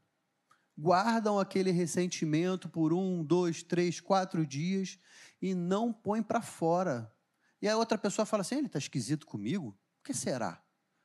Guardam 0.77 1.38
aquele 1.38 1.71
ressentimento 1.71 2.68
por 2.68 2.92
um, 2.92 3.23
dois, 3.25 3.62
três, 3.62 4.01
quatro 4.01 4.47
dias 4.47 4.99
e 5.40 5.55
não 5.55 5.92
põem 5.92 6.23
para 6.23 6.42
fora. 6.42 7.12
E 7.61 7.68
a 7.68 7.77
outra 7.77 7.97
pessoa 7.97 8.27
fala 8.27 8.40
assim: 8.40 8.57
ele 8.57 8.66
está 8.66 8.79
esquisito 8.79 9.27
comigo? 9.27 9.79
O 10.01 10.05
que 10.05 10.14
será? 10.14 10.62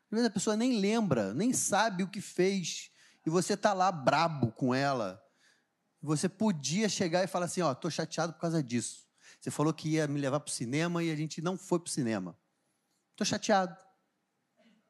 Às 0.10 0.12
vezes 0.12 0.28
a 0.28 0.32
pessoa 0.32 0.56
nem 0.56 0.80
lembra, 0.80 1.34
nem 1.34 1.52
sabe 1.54 2.04
o 2.04 2.08
que 2.08 2.22
fez, 2.22 2.90
e 3.26 3.30
você 3.30 3.54
está 3.54 3.74
lá 3.74 3.92
brabo 3.92 4.52
com 4.54 4.74
ela. 4.74 5.22
Você 6.02 6.30
podia 6.30 6.88
chegar 6.88 7.24
e 7.24 7.28
falar 7.28 7.46
assim: 7.46 7.62
Ó, 7.62 7.72
estou 7.72 7.92
chateado 7.92 8.34
por 8.34 8.40
causa 8.40 8.64
disso. 8.64 9.06
Você 9.40 9.52
falou 9.52 9.74
que 9.74 9.90
ia 9.90 10.08
me 10.08 10.20
levar 10.20 10.40
para 10.40 10.50
o 10.50 10.54
cinema 10.54 11.04
e 11.04 11.12
a 11.12 11.16
gente 11.16 11.42
não 11.42 11.58
foi 11.58 11.80
para 11.80 11.90
o 11.90 11.92
cinema. 11.92 12.38
Estou 13.12 13.26
chateado. 13.26 13.76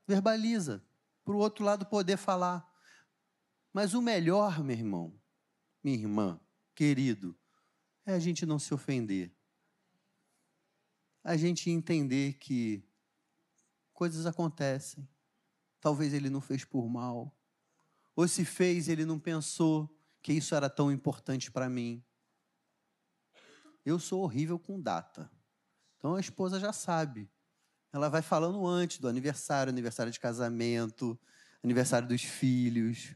Verbaliza. 0.07 0.83
Para 1.27 1.35
o 1.35 1.39
outro 1.39 1.65
lado 1.65 1.85
poder 1.85 2.15
falar. 2.15 2.65
Mas 3.73 3.93
o 3.93 4.01
melhor, 4.01 4.63
meu 4.63 4.77
irmão, 4.77 5.21
minha 5.83 5.97
irmã, 5.97 6.39
querido, 6.73 7.37
é 8.05 8.13
a 8.13 8.19
gente 8.19 8.45
não 8.45 8.57
se 8.57 8.73
ofender. 8.73 9.35
A 11.21 11.35
gente 11.35 11.69
entender 11.69 12.35
que 12.35 12.81
coisas 13.91 14.25
acontecem. 14.25 15.05
Talvez 15.81 16.13
ele 16.13 16.29
não 16.29 16.39
fez 16.39 16.63
por 16.63 16.87
mal. 16.87 17.37
Ou 18.15 18.25
se 18.25 18.45
fez, 18.45 18.87
ele 18.87 19.03
não 19.03 19.19
pensou 19.19 19.93
que 20.21 20.31
isso 20.31 20.55
era 20.55 20.69
tão 20.69 20.89
importante 20.89 21.51
para 21.51 21.69
mim. 21.69 22.01
Eu 23.83 23.99
sou 23.99 24.21
horrível 24.21 24.57
com 24.57 24.81
data. 24.81 25.29
Então 25.97 26.15
a 26.15 26.21
esposa 26.21 26.57
já 26.57 26.71
sabe. 26.71 27.29
Ela 27.91 28.09
vai 28.09 28.21
falando 28.21 28.65
antes 28.67 28.99
do 28.99 29.07
aniversário, 29.07 29.71
aniversário 29.71 30.11
de 30.11 30.19
casamento, 30.19 31.17
aniversário 31.63 32.07
dos 32.07 32.21
filhos. 32.21 33.15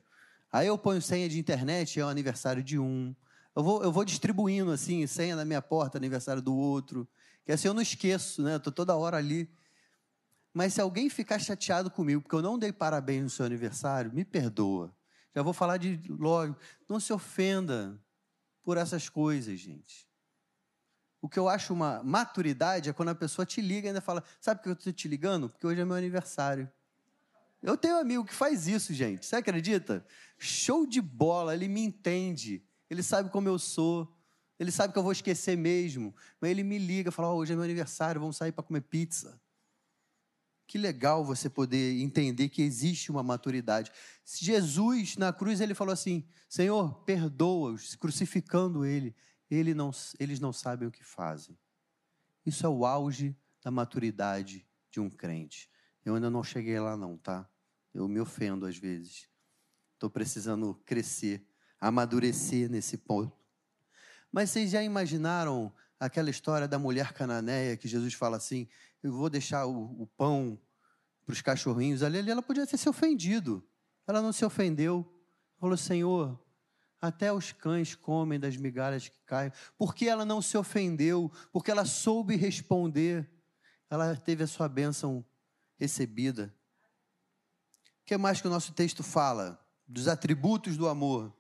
Aí 0.52 0.68
eu 0.68 0.78
ponho 0.78 1.02
senha 1.02 1.30
de 1.30 1.40
internet, 1.40 2.00
é 2.00 2.06
o 2.06 2.08
aniversário 2.08 2.64
de 2.64 2.80
um. 2.80 3.16
Eu 3.56 3.64
vou, 3.64 3.84
eu 3.84 3.92
vou 3.92 4.06
distribuindo 4.06 4.72
assim, 4.72 5.06
senha 5.08 5.36
na 5.36 5.46
minha 5.46 5.62
porta, 5.62 5.98
aniversário 5.98 6.42
do 6.42 6.56
outro. 6.56 7.08
Que 7.46 7.52
assim 7.52 7.68
eu 7.68 7.74
não 7.74 7.82
esqueço, 7.82 8.42
né? 8.42 8.56
Estou 8.56 8.72
toda 8.72 8.96
hora 8.96 9.18
ali. 9.18 9.50
Mas 10.54 10.74
se 10.74 10.82
alguém 10.82 11.10
ficar 11.10 11.40
chateado 11.40 11.90
comigo 11.90 12.22
porque 12.22 12.36
eu 12.36 12.42
não 12.42 12.60
dei 12.60 12.72
parabéns 12.72 13.24
no 13.24 13.30
seu 13.30 13.46
aniversário, 13.46 14.12
me 14.14 14.26
perdoa. 14.26 14.94
Já 15.34 15.42
vou 15.42 15.54
falar 15.54 15.78
de 15.78 16.00
logo. 16.10 16.56
Não 16.90 17.00
se 17.00 17.14
ofenda 17.14 17.98
por 18.64 18.78
essas 18.78 19.08
coisas, 19.08 19.60
gente. 19.60 20.11
O 21.22 21.30
que 21.30 21.38
eu 21.38 21.48
acho 21.48 21.72
uma 21.72 22.02
maturidade 22.04 22.90
é 22.90 22.94
quando 22.94 23.10
a 23.10 23.16
pessoa 23.16 23.46
te 23.46 23.62
liga 23.62 23.88
e 23.88 23.90
ainda 23.90 24.02
fala: 24.02 24.24
Sabe 24.40 24.62
que 24.62 24.70
eu 24.70 24.74
estou 24.74 24.92
te 24.92 25.08
ligando? 25.08 25.50
Porque 25.50 25.68
hoje 25.68 25.80
é 25.80 25.86
meu 25.86 25.96
aniversário. 25.96 26.70
Eu 27.62 27.78
tenho 27.78 27.96
um 27.96 28.00
amigo 28.00 28.26
que 28.26 28.34
faz 28.34 28.68
isso, 28.68 28.92
gente. 28.92 29.26
Você 29.26 29.36
acredita? 29.36 30.04
Show 30.40 30.88
de 30.88 31.00
bola, 31.00 31.54
ele 31.54 31.68
me 31.68 31.82
entende. 31.82 32.64
Ele 32.90 33.04
sabe 33.04 33.30
como 33.30 33.48
eu 33.48 33.60
sou. 33.60 34.12
Ele 34.60 34.72
sabe 34.72 34.94
que 34.94 34.98
eu 34.98 35.04
vou 35.04 35.12
esquecer 35.12 35.56
mesmo. 35.56 36.14
Mas 36.40 36.50
ele 36.50 36.64
me 36.64 36.80
liga, 36.80 37.12
fala: 37.12 37.32
oh, 37.32 37.36
hoje 37.36 37.54
é 37.54 37.56
meu 37.56 37.64
aniversário, 37.64 38.20
vamos 38.20 38.38
sair 38.38 38.52
para 38.52 38.64
comer 38.64 38.82
pizza. 38.82 39.40
Que 40.66 40.78
legal 40.78 41.24
você 41.24 41.50
poder 41.50 42.02
entender 42.02 42.50
que 42.50 42.62
existe 42.64 43.12
uma 43.12 43.22
maturidade. 43.22 43.92
Jesus, 44.26 45.18
na 45.18 45.32
cruz, 45.32 45.62
ele 45.62 45.76
falou 45.76 45.94
assim: 45.94 46.24
Senhor, 46.50 46.96
perdoa-os, 47.04 47.96
crucificando 47.96 48.86
ele. 48.86 49.16
Ele 49.56 49.74
não, 49.74 49.92
eles 50.20 50.40
não 50.40 50.54
sabem 50.54 50.88
o 50.88 50.92
que 50.92 51.04
fazem. 51.04 51.58
Isso 52.46 52.66
é 52.66 52.70
o 52.70 52.86
auge 52.86 53.36
da 53.62 53.70
maturidade 53.70 54.66
de 54.90 55.00
um 55.00 55.10
crente. 55.10 55.70
Eu 56.04 56.16
ainda 56.16 56.30
não 56.30 56.44
cheguei 56.44 56.80
lá, 56.80 56.96
não, 56.96 57.18
tá? 57.18 57.48
Eu 57.94 58.08
me 58.08 58.20
ofendo 58.20 58.66
às 58.66 58.78
vezes. 58.78 59.30
Estou 59.94 60.10
precisando 60.10 60.74
crescer, 60.86 61.46
amadurecer 61.80 62.70
nesse 62.70 62.98
ponto. 62.98 63.38
Mas 64.32 64.50
vocês 64.50 64.72
já 64.72 64.82
imaginaram 64.82 65.72
aquela 66.00 66.30
história 66.30 66.68
da 66.68 66.80
mulher 66.80 67.14
cananeia 67.14 67.78
que 67.78 67.88
Jesus 67.88 68.14
fala 68.14 68.38
assim: 68.38 68.68
eu 69.04 69.12
vou 69.12 69.30
deixar 69.30 69.66
o, 69.66 70.02
o 70.02 70.08
pão 70.08 70.60
para 71.26 71.34
os 71.34 71.42
cachorrinhos 71.42 72.02
ali, 72.02 72.30
ela 72.30 72.42
podia 72.42 72.66
ter 72.66 72.78
se 72.78 72.90
ofendido. 72.90 73.64
Ela 74.08 74.22
não 74.22 74.32
se 74.32 74.44
ofendeu. 74.44 75.06
Falou, 75.60 75.78
Senhor, 75.78 76.40
até 77.02 77.34
os 77.34 77.52
cães 77.52 77.96
comem 77.96 78.40
das 78.40 78.56
migalhas 78.56 79.10
que 79.10 79.20
caem. 79.26 79.52
Por 79.76 79.96
que 79.96 80.08
ela 80.08 80.24
não 80.24 80.42
se 80.42 80.56
ofendeu? 80.56 81.32
Porque 81.52 81.72
ela 81.72 81.84
soube 81.84 82.36
responder. 82.36 83.28
Ela 83.90 84.16
teve 84.16 84.44
a 84.44 84.48
sua 84.48 84.70
bênção 84.70 85.26
recebida. 85.80 86.54
O 88.02 88.06
que 88.06 88.16
mais 88.18 88.40
que 88.40 88.48
o 88.48 88.52
nosso 88.52 88.72
texto 88.74 89.02
fala? 89.02 89.60
Dos 89.88 90.08
atributos 90.08 90.78
do 90.78 90.88
amor. 90.88 91.36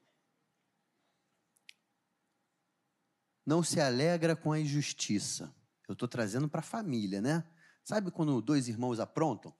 Não 3.45 3.62
se 3.62 3.80
alegra 3.80 4.36
com 4.36 4.52
a 4.52 4.60
injustiça. 4.60 5.54
Eu 5.88 5.93
estou 5.93 6.08
trazendo 6.08 6.50
para 6.50 6.62
a 6.62 6.63
família, 6.63 7.21
né? 7.21 7.47
Sabe 7.84 8.10
quando 8.10 8.41
dois 8.41 8.67
irmãos 8.67 9.00
aprontam? 9.00 9.54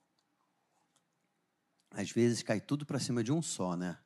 Às 1.92 2.10
vezes 2.10 2.42
cai 2.42 2.60
tudo 2.60 2.86
para 2.86 3.00
cima 3.00 3.24
de 3.24 3.32
um 3.32 3.42
só, 3.42 3.76
né? 3.76 4.00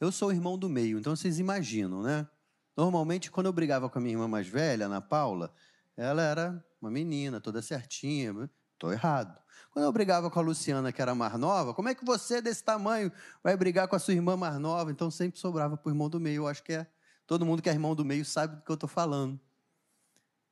Eu 0.00 0.10
sou 0.10 0.28
o 0.30 0.32
irmão 0.32 0.56
do 0.56 0.68
meio, 0.68 0.98
então 0.98 1.14
vocês 1.14 1.38
imaginam, 1.38 2.02
né? 2.02 2.26
Normalmente, 2.74 3.30
quando 3.30 3.46
eu 3.46 3.52
brigava 3.52 3.90
com 3.90 3.98
a 3.98 4.00
minha 4.00 4.14
irmã 4.14 4.26
mais 4.26 4.48
velha, 4.48 4.86
Ana 4.86 5.00
Paula, 5.00 5.52
ela 5.94 6.22
era 6.22 6.64
uma 6.80 6.90
menina, 6.90 7.40
toda 7.40 7.60
certinha. 7.60 8.50
Estou 8.72 8.90
errado. 8.90 9.38
Quando 9.70 9.84
eu 9.84 9.92
brigava 9.92 10.30
com 10.30 10.38
a 10.38 10.42
Luciana, 10.42 10.90
que 10.90 11.02
era 11.02 11.14
mais 11.14 11.38
nova, 11.38 11.74
como 11.74 11.90
é 11.90 11.94
que 11.94 12.02
você, 12.02 12.40
desse 12.40 12.64
tamanho, 12.64 13.12
vai 13.44 13.54
brigar 13.56 13.86
com 13.86 13.94
a 13.94 13.98
sua 13.98 14.14
irmã 14.14 14.36
mais 14.36 14.58
nova? 14.58 14.90
Então 14.90 15.10
sempre 15.10 15.38
sobrava 15.38 15.76
para 15.76 15.88
o 15.88 15.92
irmão 15.92 16.08
do 16.08 16.18
meio. 16.18 16.44
Eu 16.44 16.48
acho 16.48 16.62
que 16.62 16.72
é. 16.72 16.90
Todo 17.26 17.44
mundo 17.44 17.60
que 17.60 17.68
é 17.68 17.72
irmão 17.72 17.94
do 17.94 18.04
meio 18.04 18.24
sabe 18.24 18.56
do 18.56 18.62
que 18.62 18.70
eu 18.70 18.74
estou 18.74 18.88
falando. 18.88 19.38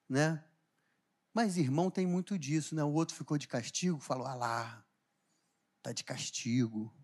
Né? 0.07 0.45
Mas 1.33 1.57
irmão 1.57 1.91
tem 1.91 2.07
muito 2.07 2.39
disso, 2.39 2.75
né? 2.75 2.85
O 2.85 2.93
outro 2.93 3.17
ficou 3.17 3.39
de 3.39 3.49
castigo, 3.49 3.99
falou: 3.99 4.27
ah 4.27 4.35
lá, 4.35 4.85
está 5.79 5.93
de 5.93 6.05
castigo. 6.05 6.95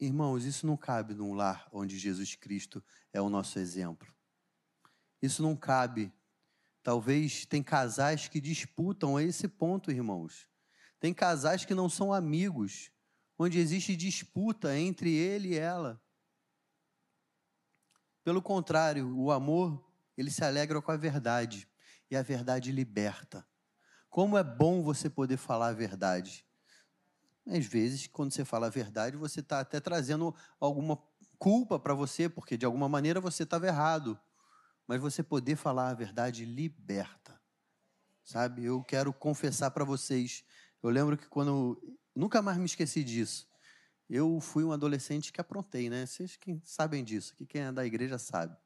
Irmãos, 0.00 0.46
isso 0.46 0.66
não 0.66 0.78
cabe 0.78 1.12
num 1.12 1.34
lar 1.34 1.68
onde 1.70 1.98
Jesus 1.98 2.34
Cristo 2.34 2.82
é 3.12 3.20
o 3.20 3.28
nosso 3.28 3.58
exemplo. 3.58 4.10
Isso 5.20 5.42
não 5.42 5.54
cabe. 5.54 6.10
Talvez 6.82 7.44
tem 7.44 7.62
casais 7.62 8.26
que 8.26 8.40
disputam 8.40 9.18
a 9.18 9.22
esse 9.22 9.46
ponto, 9.46 9.92
irmãos. 9.92 10.48
Tem 10.98 11.12
casais 11.12 11.66
que 11.66 11.74
não 11.74 11.86
são 11.86 12.14
amigos, 12.14 12.90
onde 13.38 13.58
existe 13.58 13.94
disputa 13.94 14.74
entre 14.74 15.12
ele 15.12 15.48
e 15.48 15.58
ela. 15.58 16.02
Pelo 18.24 18.40
contrário, 18.40 19.14
o 19.14 19.30
amor, 19.30 19.86
ele 20.16 20.30
se 20.30 20.42
alegra 20.42 20.80
com 20.80 20.92
a 20.92 20.96
verdade 20.96 21.68
e 22.10 22.16
a 22.16 22.22
verdade 22.22 22.72
liberta. 22.72 23.46
Como 24.08 24.38
é 24.38 24.42
bom 24.42 24.82
você 24.82 25.10
poder 25.10 25.36
falar 25.36 25.68
a 25.68 25.74
verdade. 25.74 26.46
Às 27.46 27.66
vezes, 27.66 28.06
quando 28.06 28.32
você 28.32 28.44
fala 28.44 28.66
a 28.66 28.70
verdade, 28.70 29.16
você 29.16 29.40
está 29.40 29.60
até 29.60 29.80
trazendo 29.80 30.34
alguma 30.58 30.98
culpa 31.38 31.78
para 31.78 31.94
você, 31.94 32.28
porque 32.28 32.56
de 32.56 32.66
alguma 32.66 32.88
maneira 32.88 33.20
você 33.20 33.42
estava 33.42 33.66
errado. 33.66 34.18
Mas 34.86 35.00
você 35.00 35.22
poder 35.22 35.56
falar 35.56 35.90
a 35.90 35.94
verdade 35.94 36.44
liberta. 36.44 37.40
Sabe? 38.22 38.64
Eu 38.64 38.82
quero 38.84 39.12
confessar 39.12 39.70
para 39.70 39.84
vocês. 39.84 40.44
Eu 40.82 40.90
lembro 40.90 41.16
que 41.16 41.28
quando. 41.28 41.80
Nunca 42.14 42.42
mais 42.42 42.58
me 42.58 42.66
esqueci 42.66 43.02
disso. 43.02 43.48
Eu 44.08 44.40
fui 44.40 44.64
um 44.64 44.72
adolescente 44.72 45.32
que 45.32 45.40
aprontei, 45.40 45.88
né? 45.88 46.04
Vocês 46.04 46.36
quem 46.36 46.60
sabem 46.64 47.04
disso, 47.04 47.34
que 47.36 47.46
quem 47.46 47.62
é 47.62 47.72
da 47.72 47.86
igreja 47.86 48.18
sabe. 48.18 48.56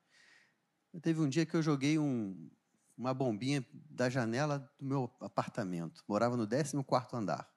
Teve 1.03 1.21
um 1.21 1.29
dia 1.29 1.45
que 1.45 1.55
eu 1.55 1.63
joguei 1.63 1.99
um, 1.99 2.51
uma 2.97 3.13
bombinha 3.13 3.65
da 3.91 4.09
janela 4.09 4.59
do 4.79 4.87
meu 4.87 5.11
apartamento. 5.21 6.03
Morava 6.09 6.37
no 6.37 6.47
14 6.47 6.77
andar. 7.13 7.54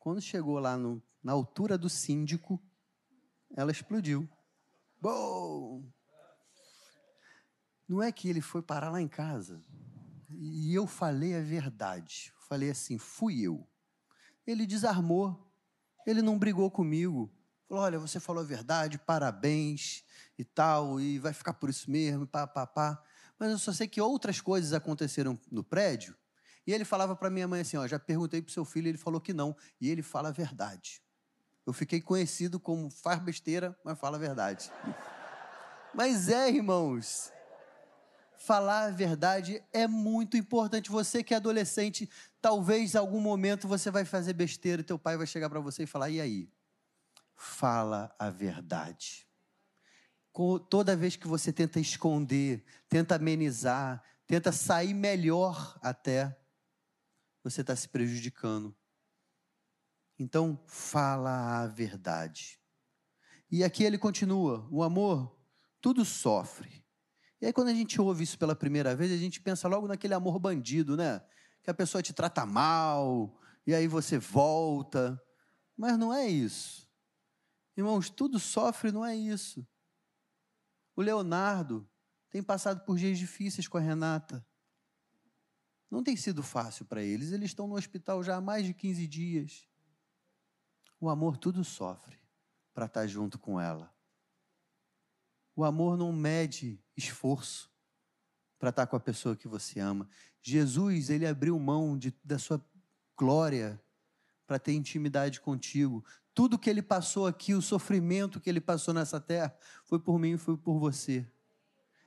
Quando 0.00 0.20
chegou 0.20 0.58
lá 0.58 0.78
no, 0.78 1.00
na 1.22 1.32
altura 1.32 1.76
do 1.76 1.90
síndico, 1.90 2.58
ela 3.54 3.70
explodiu. 3.70 4.26
Bom! 4.98 5.84
Não 7.86 8.02
é 8.02 8.10
que 8.10 8.28
ele 8.28 8.40
foi 8.40 8.62
parar 8.62 8.90
lá 8.90 9.00
em 9.00 9.08
casa. 9.08 9.62
E 10.30 10.74
eu 10.74 10.86
falei 10.86 11.36
a 11.36 11.42
verdade. 11.42 12.32
Falei 12.48 12.70
assim: 12.70 12.96
fui 12.96 13.40
eu. 13.42 13.68
Ele 14.46 14.66
desarmou. 14.66 15.52
Ele 16.06 16.22
não 16.22 16.38
brigou 16.38 16.70
comigo. 16.70 17.30
Falou: 17.68 17.84
olha, 17.84 17.98
você 17.98 18.18
falou 18.18 18.42
a 18.42 18.46
verdade, 18.46 18.98
parabéns 18.98 20.02
e 20.38 20.44
tal, 20.44 20.98
e 20.98 21.18
vai 21.18 21.34
ficar 21.34 21.52
por 21.52 21.68
isso 21.68 21.90
mesmo, 21.90 22.26
pá, 22.26 22.46
pá, 22.46 22.66
pá. 22.66 23.04
Mas 23.38 23.50
eu 23.50 23.58
só 23.58 23.72
sei 23.72 23.86
que 23.86 24.00
outras 24.00 24.40
coisas 24.40 24.72
aconteceram 24.72 25.38
no 25.50 25.62
prédio. 25.62 26.16
E 26.66 26.72
ele 26.72 26.84
falava 26.84 27.16
para 27.16 27.30
minha 27.30 27.48
mãe 27.48 27.60
assim: 27.60 27.76
ó, 27.76 27.86
já 27.86 27.98
perguntei 27.98 28.42
para 28.42 28.52
seu 28.52 28.64
filho, 28.64 28.88
ele 28.88 28.98
falou 28.98 29.20
que 29.20 29.32
não. 29.32 29.56
E 29.80 29.88
ele 29.90 30.02
fala 30.02 30.28
a 30.28 30.32
verdade. 30.32 31.02
Eu 31.66 31.72
fiquei 31.72 32.00
conhecido 32.00 32.58
como 32.58 32.90
faz 32.90 33.20
besteira, 33.20 33.78
mas 33.84 33.98
fala 33.98 34.16
a 34.16 34.20
verdade. 34.20 34.70
mas 35.94 36.28
é, 36.28 36.50
irmãos 36.50 37.32
falar 38.40 38.86
a 38.86 38.90
verdade 38.90 39.62
é 39.72 39.86
muito 39.86 40.36
importante. 40.36 40.90
Você 40.90 41.22
que 41.22 41.34
é 41.34 41.36
adolescente, 41.36 42.08
talvez 42.40 42.94
em 42.94 42.98
algum 42.98 43.20
momento 43.20 43.68
você 43.68 43.90
vai 43.90 44.04
fazer 44.04 44.32
besteira 44.32 44.80
e 44.80 44.84
teu 44.84 44.98
pai 44.98 45.16
vai 45.16 45.26
chegar 45.26 45.50
para 45.50 45.60
você 45.60 45.82
e 45.84 45.86
falar: 45.86 46.10
"E 46.10 46.20
aí? 46.20 46.48
Fala 47.36 48.14
a 48.18 48.30
verdade." 48.30 49.26
Toda 50.70 50.96
vez 50.96 51.16
que 51.16 51.28
você 51.28 51.52
tenta 51.52 51.78
esconder, 51.78 52.64
tenta 52.88 53.16
amenizar, 53.16 54.02
tenta 54.26 54.50
sair 54.50 54.94
melhor 54.94 55.78
até, 55.82 56.34
você 57.42 57.60
está 57.60 57.74
se 57.74 57.88
prejudicando. 57.88 58.76
Então, 60.18 60.62
fala 60.66 61.62
a 61.62 61.66
verdade. 61.66 62.60
E 63.50 63.64
aqui 63.64 63.84
ele 63.84 63.98
continua: 63.98 64.68
o 64.70 64.82
amor 64.82 65.38
tudo 65.80 66.04
sofre, 66.04 66.80
e 67.40 67.46
aí, 67.46 67.52
quando 67.52 67.68
a 67.68 67.74
gente 67.74 67.98
ouve 68.00 68.22
isso 68.22 68.38
pela 68.38 68.54
primeira 68.54 68.94
vez, 68.94 69.10
a 69.10 69.16
gente 69.16 69.40
pensa 69.40 69.66
logo 69.66 69.88
naquele 69.88 70.12
amor 70.12 70.38
bandido, 70.38 70.96
né? 70.96 71.22
Que 71.62 71.70
a 71.70 71.74
pessoa 71.74 72.02
te 72.02 72.12
trata 72.12 72.44
mal, 72.44 73.40
e 73.66 73.74
aí 73.74 73.88
você 73.88 74.18
volta. 74.18 75.20
Mas 75.74 75.98
não 75.98 76.12
é 76.12 76.28
isso. 76.28 76.86
Irmãos, 77.74 78.10
tudo 78.10 78.38
sofre, 78.38 78.92
não 78.92 79.04
é 79.04 79.16
isso. 79.16 79.66
O 80.94 81.00
Leonardo 81.00 81.88
tem 82.28 82.42
passado 82.42 82.84
por 82.84 82.98
dias 82.98 83.18
difíceis 83.18 83.66
com 83.66 83.78
a 83.78 83.80
Renata. 83.80 84.46
Não 85.90 86.02
tem 86.02 86.16
sido 86.16 86.42
fácil 86.42 86.84
para 86.84 87.02
eles. 87.02 87.32
Eles 87.32 87.50
estão 87.50 87.66
no 87.66 87.74
hospital 87.74 88.22
já 88.22 88.36
há 88.36 88.40
mais 88.40 88.64
de 88.64 88.72
15 88.72 89.06
dias. 89.06 89.68
O 91.00 91.08
amor 91.08 91.36
tudo 91.36 91.64
sofre 91.64 92.18
para 92.72 92.86
estar 92.86 93.06
junto 93.06 93.38
com 93.38 93.60
ela. 93.60 93.92
O 95.56 95.64
amor 95.64 95.96
não 95.96 96.12
mede 96.12 96.78
esforço 96.96 97.70
para 98.58 98.70
estar 98.70 98.86
com 98.86 98.96
a 98.96 99.00
pessoa 99.00 99.34
que 99.34 99.48
você 99.48 99.80
ama. 99.80 100.08
Jesus, 100.42 101.10
ele 101.10 101.26
abriu 101.26 101.58
mão 101.58 101.98
de, 101.98 102.14
da 102.22 102.38
sua 102.38 102.64
glória 103.16 103.82
para 104.46 104.58
ter 104.58 104.72
intimidade 104.72 105.40
contigo. 105.40 106.04
Tudo 106.34 106.58
que 106.58 106.70
ele 106.70 106.82
passou 106.82 107.26
aqui, 107.26 107.54
o 107.54 107.62
sofrimento 107.62 108.40
que 108.40 108.48
ele 108.48 108.60
passou 108.60 108.94
nessa 108.94 109.20
terra, 109.20 109.54
foi 109.84 109.98
por 109.98 110.18
mim 110.18 110.32
e 110.32 110.38
foi 110.38 110.56
por 110.56 110.78
você. 110.78 111.26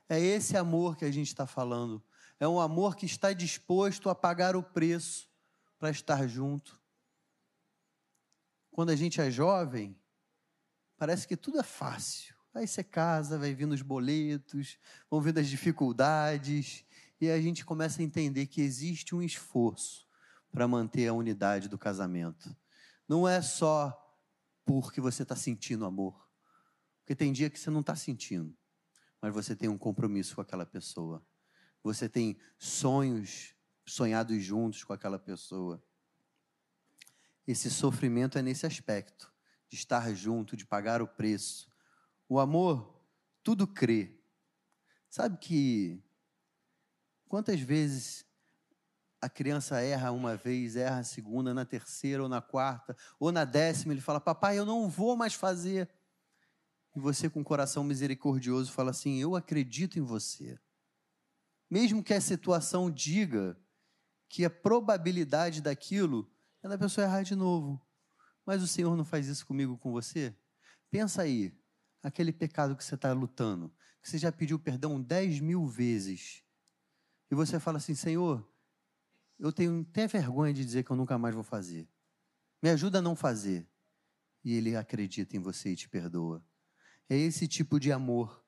É 0.08 0.18
esse 0.18 0.56
amor 0.56 0.96
que 0.96 1.04
a 1.04 1.10
gente 1.10 1.28
está 1.28 1.46
falando. 1.46 2.02
É 2.38 2.48
um 2.48 2.60
amor 2.60 2.96
que 2.96 3.06
está 3.06 3.32
disposto 3.32 4.10
a 4.10 4.14
pagar 4.14 4.56
o 4.56 4.62
preço 4.62 5.28
para 5.78 5.90
estar 5.90 6.26
junto. 6.26 6.80
Quando 8.70 8.90
a 8.90 8.96
gente 8.96 9.20
é 9.20 9.30
jovem, 9.30 9.96
parece 10.96 11.28
que 11.28 11.36
tudo 11.36 11.60
é 11.60 11.62
fácil. 11.62 12.34
Aí 12.54 12.66
você 12.66 12.84
casa, 12.84 13.38
vai 13.38 13.54
vindo 13.54 13.72
os 13.72 13.82
boletos, 13.82 14.78
vão 15.10 15.20
vindo 15.20 15.38
as 15.38 15.48
dificuldades, 15.48 16.84
e 17.20 17.30
a 17.30 17.40
gente 17.40 17.64
começa 17.64 18.00
a 18.00 18.04
entender 18.04 18.46
que 18.46 18.60
existe 18.60 19.14
um 19.14 19.22
esforço 19.22 20.06
para 20.52 20.68
manter 20.68 21.08
a 21.08 21.12
unidade 21.12 21.68
do 21.68 21.78
casamento. 21.78 22.56
Não 23.08 23.28
é 23.28 23.42
só 23.42 23.92
porque 24.64 25.00
você 25.00 25.22
está 25.24 25.34
sentindo 25.34 25.84
amor, 25.84 26.28
porque 27.00 27.14
tem 27.14 27.32
dia 27.32 27.50
que 27.50 27.58
você 27.58 27.70
não 27.70 27.80
está 27.80 27.96
sentindo, 27.96 28.56
mas 29.20 29.34
você 29.34 29.54
tem 29.56 29.68
um 29.68 29.78
compromisso 29.78 30.36
com 30.36 30.40
aquela 30.40 30.64
pessoa. 30.64 31.24
Você 31.84 32.08
tem 32.08 32.38
sonhos 32.58 33.54
sonhados 33.84 34.42
juntos 34.42 34.82
com 34.82 34.94
aquela 34.94 35.18
pessoa. 35.18 35.84
Esse 37.46 37.70
sofrimento 37.70 38.38
é 38.38 38.42
nesse 38.42 38.64
aspecto, 38.64 39.30
de 39.68 39.76
estar 39.76 40.12
junto, 40.14 40.56
de 40.56 40.64
pagar 40.64 41.02
o 41.02 41.06
preço, 41.06 41.70
o 42.26 42.40
amor 42.40 42.98
tudo 43.42 43.66
crê. 43.66 44.18
Sabe 45.10 45.36
que 45.36 46.02
quantas 47.28 47.60
vezes 47.60 48.24
a 49.20 49.28
criança 49.28 49.78
erra 49.82 50.10
uma 50.10 50.36
vez, 50.36 50.76
erra 50.76 51.00
a 51.00 51.04
segunda, 51.04 51.52
na 51.52 51.66
terceira 51.66 52.22
ou 52.22 52.28
na 52.30 52.40
quarta, 52.40 52.96
ou 53.20 53.30
na 53.30 53.44
décima, 53.44 53.92
ele 53.92 54.00
fala: 54.00 54.20
Papai, 54.20 54.58
eu 54.58 54.64
não 54.64 54.88
vou 54.88 55.16
mais 55.16 55.34
fazer. 55.34 55.90
E 56.96 56.98
você, 56.98 57.28
com 57.28 57.42
o 57.42 57.44
coração 57.44 57.84
misericordioso, 57.84 58.72
fala 58.72 58.90
assim: 58.90 59.20
Eu 59.20 59.36
acredito 59.36 59.98
em 59.98 60.02
você. 60.02 60.58
Mesmo 61.70 62.02
que 62.02 62.14
a 62.14 62.20
situação 62.20 62.90
diga 62.90 63.58
que 64.28 64.44
a 64.44 64.50
probabilidade 64.50 65.60
daquilo 65.60 66.30
é 66.62 66.68
da 66.68 66.78
pessoa 66.78 67.04
errar 67.04 67.22
de 67.22 67.34
novo. 67.34 67.80
Mas 68.44 68.62
o 68.62 68.66
Senhor 68.66 68.96
não 68.96 69.04
faz 69.04 69.26
isso 69.26 69.46
comigo, 69.46 69.78
com 69.78 69.92
você? 69.92 70.36
Pensa 70.90 71.22
aí 71.22 71.56
aquele 72.02 72.32
pecado 72.32 72.76
que 72.76 72.84
você 72.84 72.94
está 72.94 73.12
lutando, 73.12 73.72
que 74.02 74.10
você 74.10 74.18
já 74.18 74.30
pediu 74.30 74.58
perdão 74.58 75.00
dez 75.00 75.40
mil 75.40 75.66
vezes, 75.66 76.44
e 77.30 77.34
você 77.34 77.58
fala 77.58 77.78
assim: 77.78 77.94
Senhor, 77.94 78.46
eu 79.38 79.52
tenho 79.52 79.80
até 79.90 80.06
vergonha 80.06 80.52
de 80.52 80.64
dizer 80.64 80.84
que 80.84 80.90
eu 80.90 80.96
nunca 80.96 81.18
mais 81.18 81.34
vou 81.34 81.42
fazer. 81.42 81.88
Me 82.62 82.70
ajuda 82.70 82.98
a 82.98 83.02
não 83.02 83.16
fazer. 83.16 83.68
E 84.44 84.54
Ele 84.54 84.76
acredita 84.76 85.36
em 85.36 85.40
você 85.40 85.70
e 85.70 85.76
te 85.76 85.88
perdoa. 85.88 86.44
É 87.08 87.16
esse 87.16 87.48
tipo 87.48 87.80
de 87.80 87.90
amor 87.90 88.44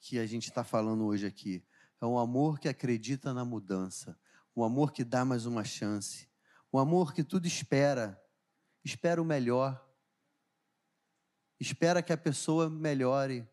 que 0.00 0.18
a 0.18 0.26
gente 0.26 0.48
está 0.48 0.62
falando 0.62 1.04
hoje 1.04 1.26
aqui. 1.26 1.64
É 2.00 2.06
um 2.06 2.18
amor 2.18 2.58
que 2.58 2.68
acredita 2.68 3.34
na 3.34 3.44
mudança, 3.44 4.18
um 4.54 4.62
amor 4.62 4.92
que 4.92 5.04
dá 5.04 5.24
mais 5.24 5.46
uma 5.46 5.64
chance, 5.64 6.28
um 6.72 6.78
amor 6.78 7.12
que 7.12 7.24
tudo 7.24 7.46
espera, 7.46 8.20
espera 8.84 9.20
o 9.20 9.24
melhor 9.24 9.88
espera 11.60 12.02
que 12.02 12.12
a 12.12 12.16
pessoa 12.16 12.70
melhore. 12.70 13.46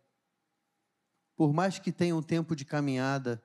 Por 1.36 1.53
mais 1.53 1.79
que 1.79 1.91
tenha 1.91 2.15
um 2.15 2.21
tempo 2.21 2.55
de 2.55 2.63
caminhada, 2.63 3.43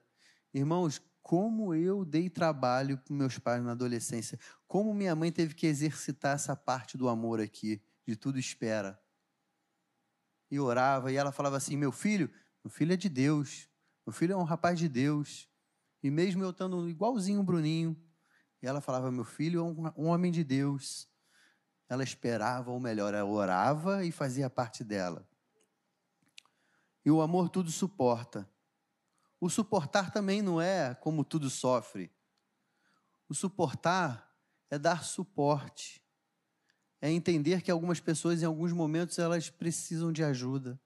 irmãos, 0.53 1.01
como 1.23 1.75
eu 1.75 2.05
dei 2.05 2.29
trabalho 2.29 2.99
para 2.99 3.15
meus 3.15 3.39
pais 3.39 3.63
na 3.63 3.73
adolescência, 3.73 4.39
como 4.67 4.95
minha 4.95 5.15
mãe 5.15 5.33
teve 5.33 5.55
que 5.55 5.67
exercitar 5.67 6.35
essa 6.35 6.55
parte 6.55 6.97
do 6.97 7.09
amor 7.09 7.41
aqui, 7.41 7.83
de 8.07 8.17
tudo 8.17 8.39
espera. 8.39 9.01
E 10.51 10.59
orava, 10.59 11.13
e 11.13 11.17
ela 11.17 11.33
falava 11.33 11.57
assim: 11.57 11.77
meu 11.77 11.93
filho, 11.93 12.31
meu 12.63 12.71
filho 12.71 12.93
é 12.93 12.97
de 12.97 13.09
Deus, 13.09 13.69
meu 14.11 14.13
filho 14.13 14.33
é 14.33 14.37
um 14.37 14.43
rapaz 14.43 14.77
de 14.77 14.89
Deus. 14.89 15.49
E 16.03 16.11
mesmo 16.11 16.43
eu 16.43 16.51
estando 16.51 16.89
igualzinho 16.89 17.39
o 17.39 17.45
Bruninho, 17.45 17.97
ela 18.61 18.81
falava: 18.81 19.09
meu 19.13 19.25
filho 19.25 19.61
é 19.61 19.63
um, 19.63 20.05
um 20.05 20.09
homem 20.09 20.33
de 20.33 20.43
Deus 20.43 21.09
ela 21.89 22.05
esperava, 22.05 22.71
ou 22.71 22.79
melhor, 22.79 23.15
ela 23.15 23.29
orava 23.29 24.05
e 24.05 24.13
fazia 24.13 24.49
parte 24.49 24.85
dela. 24.85 25.29
E 27.05 27.11
o 27.11 27.21
amor 27.21 27.49
tudo 27.49 27.69
suporta. 27.69 28.49
O 29.41 29.51
suportar 29.51 30.13
também 30.13 30.41
não 30.41 30.61
é 30.61 30.95
como 30.95 31.25
tudo 31.25 31.51
sofre. 31.51 32.13
O 33.29 33.35
suportar 33.35 34.33
é 34.71 34.79
dar 34.79 35.03
suporte. 35.03 36.01
É 37.01 37.11
entender 37.11 37.61
que 37.61 37.73
algumas 37.73 37.99
pessoas, 37.99 38.41
em 38.41 38.47
alguns 38.47 38.73
momentos, 38.73 39.19
elas 39.19 39.51
precisam 39.51 40.13
de 40.13 40.23
ajuda. 40.23 40.81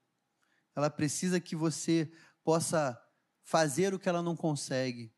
Ela 0.75 0.89
precisa 0.89 1.39
que 1.39 1.55
você 1.55 2.11
possa 2.43 2.99
fazer 3.45 3.93
o 3.93 3.99
que 3.99 4.09
ela 4.09 4.23
não 4.23 4.35
consegue. 4.35 5.13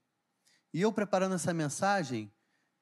E 0.73 0.81
eu 0.81 0.91
preparando 0.91 1.33
essa 1.33 1.53
mensagem, 1.53 2.31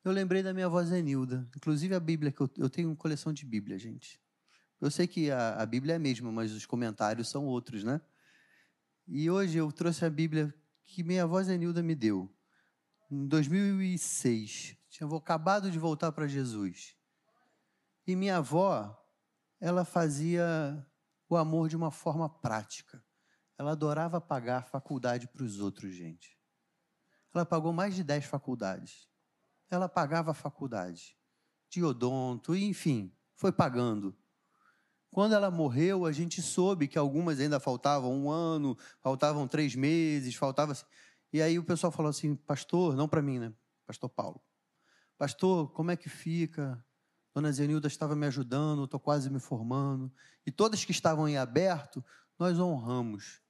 eu 0.03 0.11
lembrei 0.11 0.41
da 0.41 0.53
minha 0.53 0.65
avó 0.65 0.83
Zenilda. 0.83 1.47
Inclusive 1.55 1.93
a 1.93 1.99
Bíblia, 1.99 2.31
que 2.31 2.41
eu, 2.41 2.49
eu 2.57 2.69
tenho 2.69 2.89
uma 2.89 2.95
coleção 2.95 3.31
de 3.31 3.45
Bíblia, 3.45 3.77
gente. 3.77 4.19
Eu 4.81 4.89
sei 4.89 5.07
que 5.07 5.29
a, 5.29 5.61
a 5.61 5.65
Bíblia 5.65 5.93
é 5.93 5.95
a 5.95 5.99
mesma, 5.99 6.31
mas 6.31 6.51
os 6.51 6.65
comentários 6.65 7.29
são 7.29 7.45
outros, 7.45 7.83
né? 7.83 8.01
E 9.07 9.29
hoje 9.29 9.59
eu 9.59 9.71
trouxe 9.71 10.03
a 10.03 10.09
Bíblia 10.09 10.53
que 10.83 11.03
minha 11.03 11.23
avó 11.23 11.41
Zenilda 11.41 11.83
me 11.83 11.93
deu. 11.93 12.29
Em 13.09 13.27
2006. 13.27 14.75
Tinha 14.89 15.07
acabado 15.15 15.69
de 15.69 15.77
voltar 15.77 16.11
para 16.11 16.27
Jesus. 16.27 16.95
E 18.07 18.15
minha 18.15 18.37
avó, 18.37 18.99
ela 19.61 19.85
fazia 19.85 20.83
o 21.29 21.37
amor 21.37 21.69
de 21.69 21.75
uma 21.75 21.91
forma 21.91 22.27
prática. 22.27 23.04
Ela 23.57 23.71
adorava 23.71 24.19
pagar 24.19 24.67
faculdade 24.67 25.27
para 25.27 25.43
os 25.43 25.59
outros, 25.59 25.93
gente. 25.93 26.37
Ela 27.33 27.45
pagou 27.45 27.73
mais 27.73 27.95
de 27.95 28.03
10 28.03 28.25
faculdades 28.25 29.07
ela 29.69 29.89
pagava 29.89 30.33
faculdade 30.33 31.17
de 31.69 31.83
odonto, 31.83 32.55
enfim, 32.55 33.11
foi 33.35 33.51
pagando. 33.51 34.15
Quando 35.11 35.33
ela 35.33 35.49
morreu, 35.49 36.05
a 36.05 36.11
gente 36.11 36.41
soube 36.41 36.87
que 36.87 36.97
algumas 36.97 37.39
ainda 37.39 37.59
faltavam 37.59 38.13
um 38.13 38.29
ano, 38.29 38.77
faltavam 39.01 39.47
três 39.47 39.75
meses, 39.75 40.35
faltava. 40.35 40.73
Assim. 40.73 40.85
E 41.31 41.41
aí 41.41 41.57
o 41.57 41.63
pessoal 41.63 41.91
falou 41.91 42.09
assim, 42.09 42.35
pastor, 42.35 42.95
não 42.95 43.07
para 43.07 43.21
mim, 43.21 43.39
né? 43.39 43.53
Pastor 43.85 44.09
Paulo. 44.09 44.41
Pastor, 45.17 45.71
como 45.71 45.91
é 45.91 45.95
que 45.95 46.09
fica? 46.09 46.83
Dona 47.33 47.51
Zenilda 47.51 47.87
estava 47.87 48.15
me 48.15 48.25
ajudando, 48.25 48.85
estou 48.85 48.99
quase 48.99 49.29
me 49.29 49.39
formando. 49.39 50.11
E 50.45 50.51
todas 50.51 50.83
que 50.83 50.91
estavam 50.91 51.27
em 51.27 51.37
aberto, 51.37 52.03
nós 52.37 52.59
honramos. 52.59 53.41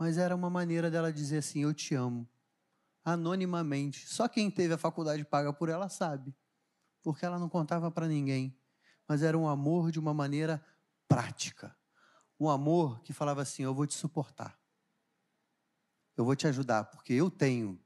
Mas 0.00 0.16
era 0.16 0.34
uma 0.34 0.48
maneira 0.48 0.90
dela 0.90 1.12
dizer 1.12 1.36
assim: 1.36 1.60
Eu 1.60 1.74
te 1.74 1.94
amo. 1.94 2.26
Anonimamente. 3.04 4.08
Só 4.08 4.26
quem 4.26 4.50
teve 4.50 4.72
a 4.72 4.78
faculdade 4.78 5.22
paga 5.26 5.52
por 5.52 5.68
ela 5.68 5.90
sabe. 5.90 6.34
Porque 7.02 7.22
ela 7.22 7.38
não 7.38 7.50
contava 7.50 7.90
para 7.90 8.08
ninguém. 8.08 8.58
Mas 9.06 9.22
era 9.22 9.36
um 9.36 9.46
amor 9.46 9.92
de 9.92 9.98
uma 9.98 10.14
maneira 10.14 10.64
prática. 11.06 11.76
Um 12.38 12.48
amor 12.48 13.02
que 13.02 13.12
falava 13.12 13.42
assim: 13.42 13.62
Eu 13.62 13.74
vou 13.74 13.86
te 13.86 13.92
suportar. 13.92 14.58
Eu 16.16 16.24
vou 16.24 16.34
te 16.34 16.46
ajudar, 16.46 16.84
porque 16.84 17.12
eu 17.12 17.30
tenho 17.30 17.78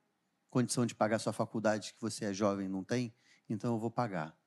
condição 0.51 0.87
de 0.87 0.95
pagar 0.95 1.19
sua 1.19 1.33
faculdade 1.33 1.95
que 1.95 2.01
você 2.01 2.27
é 2.27 2.33
jovem 2.33 2.69
não 2.69 2.85
tem, 2.85 3.13
então 3.49 3.75
eu 3.75 3.79
vou 3.81 3.91
pagar. 3.91 4.39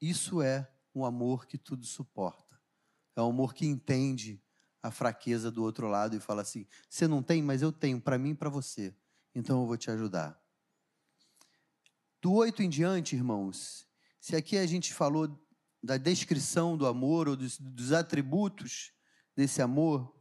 Isso 0.00 0.40
é 0.40 0.72
um 0.94 1.04
amor 1.04 1.46
que 1.46 1.58
tudo 1.58 1.84
suporta. 1.84 2.58
É 3.14 3.20
um 3.20 3.28
amor 3.28 3.52
que 3.52 3.66
entende 3.66 4.42
a 4.82 4.90
fraqueza 4.90 5.50
do 5.50 5.62
outro 5.62 5.88
lado 5.88 6.16
e 6.16 6.20
fala 6.20 6.42
assim: 6.42 6.66
você 6.88 7.06
não 7.06 7.22
tem, 7.22 7.42
mas 7.42 7.62
eu 7.62 7.72
tenho 7.72 8.00
para 8.00 8.18
mim 8.18 8.30
e 8.30 8.34
para 8.34 8.48
você. 8.48 8.94
Então 9.34 9.60
eu 9.60 9.66
vou 9.66 9.76
te 9.76 9.90
ajudar. 9.90 10.40
Do 12.20 12.32
oito 12.34 12.62
em 12.62 12.68
diante, 12.68 13.16
irmãos, 13.16 13.86
se 14.20 14.36
aqui 14.36 14.58
a 14.58 14.66
gente 14.66 14.92
falou 14.92 15.38
da 15.82 15.96
descrição 15.96 16.76
do 16.76 16.86
amor 16.86 17.28
ou 17.28 17.36
dos, 17.36 17.58
dos 17.58 17.92
atributos 17.92 18.92
desse 19.34 19.62
amor, 19.62 20.14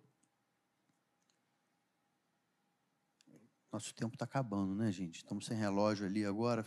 nosso 3.71 3.93
tempo 3.93 4.15
está 4.15 4.25
acabando, 4.25 4.73
né, 4.73 4.91
gente? 4.91 5.17
Estamos 5.17 5.45
sem 5.45 5.57
relógio 5.57 6.05
ali 6.05 6.25
agora. 6.25 6.65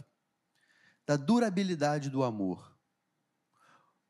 Da 1.07 1.17
durabilidade 1.17 2.11
do 2.11 2.23
amor. 2.23 2.77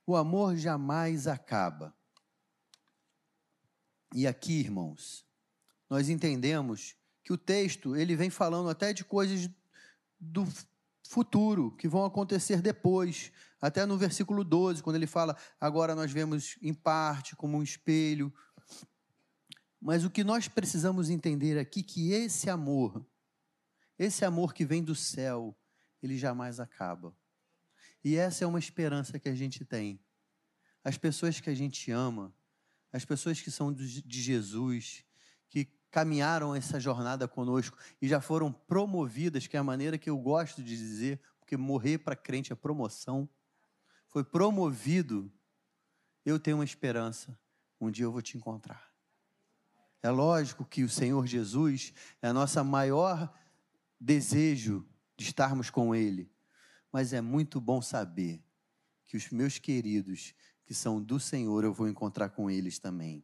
O 0.05 0.17
amor 0.17 0.57
jamais 0.57 1.27
acaba. 1.27 1.97
E 4.15 4.27
aqui, 4.27 4.61
irmãos, 4.61 5.25
nós 5.89 6.09
entendemos 6.09 6.95
que 7.25 7.33
o 7.33 7.39
texto 7.39 7.97
ele 7.97 8.15
vem 8.15 8.29
falando 8.29 8.69
até 8.69 8.93
de 8.93 9.05
coisas 9.05 9.49
do 10.21 10.47
futuro 11.03 11.75
que 11.77 11.89
vão 11.89 12.05
acontecer 12.05 12.61
depois, 12.61 13.33
até 13.61 13.87
no 13.87 13.97
versículo 13.97 14.45
12, 14.45 14.83
quando 14.83 14.97
ele 14.97 15.07
fala: 15.07 15.37
"Agora 15.61 15.95
nós 15.95 16.13
vemos 16.13 16.57
em 16.61 16.75
parte 16.75 17.35
como 17.37 17.57
um 17.57 17.63
espelho". 17.63 18.33
Mas 19.81 20.05
o 20.05 20.11
que 20.11 20.23
nós 20.23 20.47
precisamos 20.47 21.11
entender 21.11 21.59
aqui 21.59 21.83
que 21.83 22.13
esse 22.13 22.49
amor, 22.49 23.05
esse 23.99 24.25
amor 24.25 24.55
que 24.55 24.65
vem 24.65 24.83
do 24.83 24.95
céu, 24.95 25.57
ele 26.03 26.17
jamais 26.19 26.61
acaba. 26.61 27.17
E 28.05 28.17
essa 28.17 28.45
é 28.45 28.47
uma 28.47 28.59
esperança 28.59 29.19
que 29.19 29.29
a 29.29 29.35
gente 29.35 29.65
tem. 29.65 29.99
As 30.85 30.99
pessoas 30.99 31.41
que 31.41 31.51
a 31.51 31.55
gente 31.55 31.91
ama, 31.91 32.35
as 32.93 33.05
pessoas 33.05 33.41
que 33.41 33.51
são 33.51 33.73
de 33.73 34.23
Jesus, 34.23 35.05
que 35.49 35.65
caminharam 35.91 36.55
essa 36.55 36.81
jornada 36.81 37.29
conosco 37.29 37.77
e 38.01 38.09
já 38.09 38.21
foram 38.21 38.53
promovidas, 38.53 39.47
que 39.47 39.57
é 39.57 39.61
a 39.61 39.65
maneira 39.65 39.99
que 39.99 40.11
eu 40.11 40.19
gosto 40.19 40.63
de 40.63 40.77
dizer, 40.77 41.21
porque 41.39 41.57
morrer 41.57 41.99
para 41.99 42.17
crente 42.17 42.53
é 42.53 42.57
promoção, 42.57 43.29
foi 44.09 44.25
promovido, 44.25 45.33
eu 46.25 46.39
tenho 46.39 46.59
uma 46.59 46.65
esperança, 46.65 47.39
um 47.81 47.91
dia 47.91 48.05
eu 48.05 48.13
vou 48.13 48.23
te 48.23 48.37
encontrar. 48.37 48.93
É 50.03 50.11
lógico 50.11 50.65
que 50.65 50.83
o 50.83 50.89
Senhor 50.89 51.27
Jesus 51.27 51.93
é 52.21 52.29
a 52.29 52.33
nossa 52.33 52.65
maior 52.65 53.33
desejo 54.01 54.87
de 55.17 55.25
estarmos 55.25 55.71
com 55.71 55.95
Ele, 55.95 56.31
mas 56.91 57.13
é 57.13 57.21
muito 57.21 57.61
bom 57.61 57.81
saber 57.81 58.45
que 59.05 59.17
os 59.17 59.31
meus 59.31 59.59
queridos 59.59 60.35
que 60.73 60.79
são 60.79 61.03
do 61.03 61.21
Senhor, 61.21 61.65
eu 61.65 61.73
vou 61.75 61.87
encontrar 61.87 62.31
com 62.31 62.51
eles 62.51 62.79
também. 62.79 63.23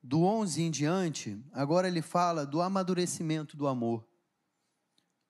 Do 0.00 0.22
11 0.22 0.62
em 0.62 0.70
diante, 0.70 1.44
agora 1.52 1.88
ele 1.88 2.00
fala 2.00 2.46
do 2.46 2.62
amadurecimento 2.62 3.56
do 3.56 3.66
amor. 3.66 4.06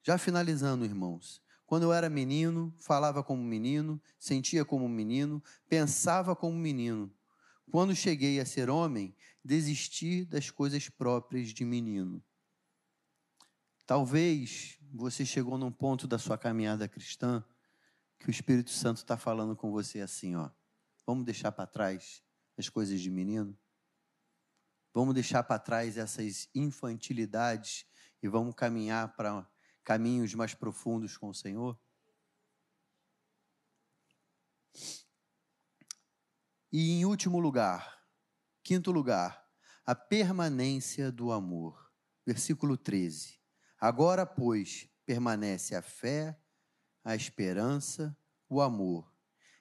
Já 0.03 0.19
finalizando, 0.19 0.85
irmãos. 0.85 1.43
Quando 1.65 1.85
eu 1.85 1.95
era 1.95 2.11
menino, 2.11 2.75
falava 2.77 3.25
como 3.25 3.43
menino, 3.43 3.99
sentia 4.19 4.67
como 4.67 4.87
menino, 4.87 5.43
pensava 5.67 6.37
como 6.37 6.59
menino. 6.59 7.11
Quando 7.71 7.97
cheguei 7.97 8.39
a 8.41 8.45
ser 8.45 8.69
homem, 8.69 9.17
desisti 9.43 10.27
das 10.27 10.51
coisas 10.51 10.91
próprias 10.91 11.49
de 11.49 11.65
menino. 11.65 12.23
Talvez 13.87 14.79
você 14.93 15.25
chegou 15.25 15.57
num 15.57 15.73
ponto 15.73 16.07
da 16.07 16.19
sua 16.19 16.37
caminhada 16.37 16.87
cristã 16.87 17.43
que 18.25 18.31
o 18.31 18.33
Espírito 18.33 18.71
Santo 18.71 18.97
está 18.97 19.19
falando 19.19 19.55
com 19.55 19.71
você 19.71 20.01
assim, 20.01 20.35
ó. 20.35 20.49
Vamos 21.07 21.27
deixar 21.27 21.53
para 21.53 21.67
trás 21.67 22.25
as 22.57 22.71
coisas 22.71 22.99
de 22.99 23.11
menino? 23.11 23.55
Vamos 24.95 25.13
deixar 25.13 25.43
para 25.43 25.59
trás 25.59 25.99
essas 25.99 26.49
infantilidades 26.55 27.85
e 28.23 28.29
vamos 28.29 28.55
caminhar 28.55 29.15
para 29.15 29.47
caminhos 29.85 30.33
mais 30.33 30.55
profundos 30.55 31.19
com 31.19 31.29
o 31.29 31.35
Senhor? 31.35 31.79
E 36.73 36.93
em 36.93 37.05
último 37.05 37.39
lugar, 37.39 38.09
quinto 38.63 38.91
lugar, 38.91 39.47
a 39.85 39.95
permanência 39.95 41.13
do 41.13 41.31
amor. 41.31 41.93
Versículo 42.25 42.79
13. 42.79 43.39
Agora, 43.79 44.25
pois, 44.25 44.89
permanece 45.05 45.75
a 45.75 45.83
fé, 45.83 46.41
a 47.05 47.15
esperança, 47.15 48.17
o 48.49 48.61
amor. 48.61 49.13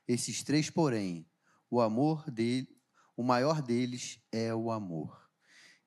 Esses 0.08 0.44
três, 0.44 0.70
porém, 0.70 1.30
o 1.70 1.82
amor 1.82 2.30
dele, 2.32 2.70
o 3.18 3.24
maior 3.24 3.62
deles 3.62 4.20
é 4.32 4.54
o 4.56 4.72
amor. 4.72 5.30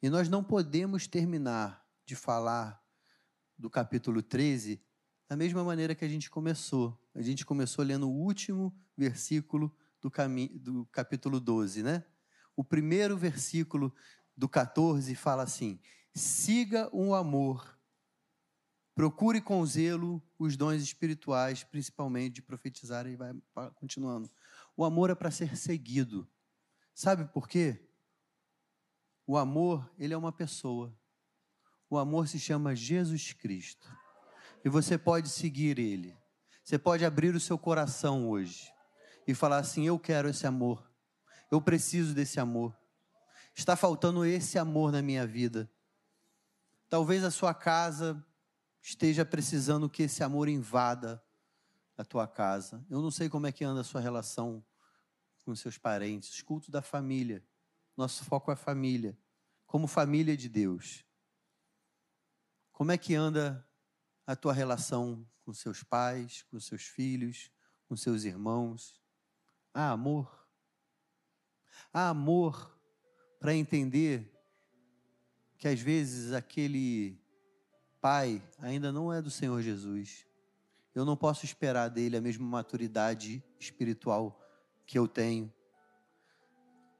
E 0.02 0.10
nós 0.10 0.28
não 0.28 0.44
podemos 0.44 1.06
terminar 1.06 1.84
de 2.04 2.14
falar 2.14 2.80
do 3.58 3.70
capítulo 3.70 4.22
13 4.22 4.80
da 5.28 5.36
mesma 5.36 5.64
maneira 5.64 5.94
que 5.94 6.04
a 6.04 6.08
gente 6.08 6.30
começou. 6.30 7.00
A 7.14 7.22
gente 7.22 7.44
começou 7.44 7.84
lendo 7.84 8.08
o 8.08 8.12
último 8.12 8.76
versículo 8.96 9.74
do, 10.00 10.10
do 10.60 10.86
capítulo 10.86 11.40
12, 11.40 11.82
né? 11.82 12.04
O 12.54 12.62
primeiro 12.62 13.16
versículo 13.16 13.92
do 14.36 14.48
14 14.48 15.14
fala 15.14 15.42
assim: 15.42 15.80
siga 16.14 16.88
o 16.92 17.14
amor 17.14 17.75
Procure 18.96 19.42
com 19.42 19.64
zelo 19.66 20.22
os 20.38 20.56
dons 20.56 20.80
espirituais, 20.80 21.62
principalmente 21.62 22.36
de 22.36 22.42
profetizar, 22.42 23.06
e 23.06 23.14
vai 23.14 23.34
continuando. 23.74 24.30
O 24.74 24.86
amor 24.86 25.10
é 25.10 25.14
para 25.14 25.30
ser 25.30 25.54
seguido. 25.54 26.26
Sabe 26.94 27.26
por 27.26 27.46
quê? 27.46 27.78
O 29.26 29.36
amor, 29.36 29.92
ele 29.98 30.14
é 30.14 30.16
uma 30.16 30.32
pessoa. 30.32 30.98
O 31.90 31.98
amor 31.98 32.26
se 32.26 32.40
chama 32.40 32.74
Jesus 32.74 33.34
Cristo. 33.34 33.86
E 34.64 34.70
você 34.70 34.96
pode 34.96 35.28
seguir 35.28 35.78
ele. 35.78 36.16
Você 36.64 36.78
pode 36.78 37.04
abrir 37.04 37.34
o 37.34 37.40
seu 37.40 37.58
coração 37.58 38.26
hoje 38.26 38.72
e 39.28 39.34
falar 39.34 39.58
assim: 39.58 39.86
Eu 39.86 39.98
quero 39.98 40.30
esse 40.30 40.46
amor. 40.46 40.90
Eu 41.52 41.60
preciso 41.60 42.14
desse 42.14 42.40
amor. 42.40 42.74
Está 43.54 43.76
faltando 43.76 44.24
esse 44.24 44.58
amor 44.58 44.90
na 44.90 45.02
minha 45.02 45.26
vida. 45.26 45.70
Talvez 46.88 47.22
a 47.24 47.30
sua 47.30 47.52
casa 47.52 48.24
esteja 48.86 49.24
precisando 49.24 49.90
que 49.90 50.04
esse 50.04 50.22
amor 50.22 50.48
invada 50.48 51.20
a 51.96 52.04
tua 52.04 52.28
casa. 52.28 52.86
Eu 52.88 53.02
não 53.02 53.10
sei 53.10 53.28
como 53.28 53.48
é 53.48 53.50
que 53.50 53.64
anda 53.64 53.80
a 53.80 53.84
sua 53.84 54.00
relação 54.00 54.64
com 55.44 55.56
seus 55.56 55.76
parentes, 55.76 56.30
os 56.30 56.40
cultos 56.40 56.68
da 56.68 56.80
família. 56.80 57.44
Nosso 57.96 58.24
foco 58.24 58.48
é 58.48 58.54
a 58.54 58.56
família, 58.56 59.18
como 59.66 59.88
família 59.88 60.36
de 60.36 60.48
Deus. 60.48 61.04
Como 62.70 62.92
é 62.92 62.96
que 62.96 63.12
anda 63.12 63.68
a 64.24 64.36
tua 64.36 64.52
relação 64.52 65.28
com 65.44 65.52
seus 65.52 65.82
pais, 65.82 66.44
com 66.44 66.60
seus 66.60 66.82
filhos, 66.82 67.50
com 67.88 67.96
seus 67.96 68.22
irmãos? 68.22 69.02
Há 69.74 69.90
amor. 69.90 70.48
Há 71.92 72.10
amor 72.10 72.78
para 73.40 73.52
entender 73.52 74.32
que 75.58 75.66
às 75.66 75.80
vezes 75.80 76.32
aquele 76.32 77.20
pai 78.06 78.40
ainda 78.60 78.92
não 78.92 79.12
é 79.12 79.20
do 79.20 79.32
Senhor 79.32 79.60
Jesus. 79.60 80.24
Eu 80.94 81.04
não 81.04 81.16
posso 81.16 81.44
esperar 81.44 81.88
dele 81.88 82.16
a 82.16 82.20
mesma 82.20 82.46
maturidade 82.46 83.42
espiritual 83.58 84.40
que 84.86 84.96
eu 84.96 85.08
tenho. 85.08 85.52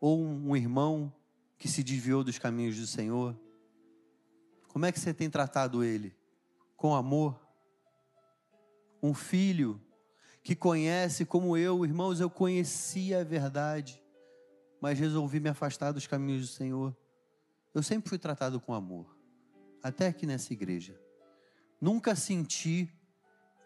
Ou 0.01 0.21
um 0.21 0.57
irmão 0.57 1.15
que 1.57 1.69
se 1.69 1.85
desviou 1.85 2.25
dos 2.25 2.41
caminhos 2.41 2.77
do 2.77 2.89
Senhor. 2.89 3.39
Como 4.67 4.85
é 4.85 4.91
que 4.91 4.99
você 4.99 5.15
tem 5.15 5.31
tratado 5.31 5.85
ele? 5.85 6.13
Com 6.77 6.93
amor? 6.93 7.41
Um 9.01 9.15
filho 9.15 9.81
que 10.43 10.57
conhece 10.57 11.25
como 11.25 11.57
eu, 11.57 11.85
irmãos, 11.85 12.19
eu 12.19 12.29
conhecia 12.29 13.21
a 13.21 13.25
verdade, 13.25 14.03
mas 14.81 14.99
resolvi 14.99 15.39
me 15.39 15.51
afastar 15.51 15.93
dos 15.93 16.09
caminhos 16.09 16.41
do 16.41 16.53
Senhor. 16.53 16.97
Eu 17.73 17.81
sempre 17.81 18.09
fui 18.09 18.19
tratado 18.19 18.61
com 18.61 18.75
amor 18.75 19.16
até 19.87 20.09
aqui 20.09 20.27
nessa 20.27 20.53
igreja. 20.53 21.01
Nunca 21.81 22.17
senti 22.17 22.93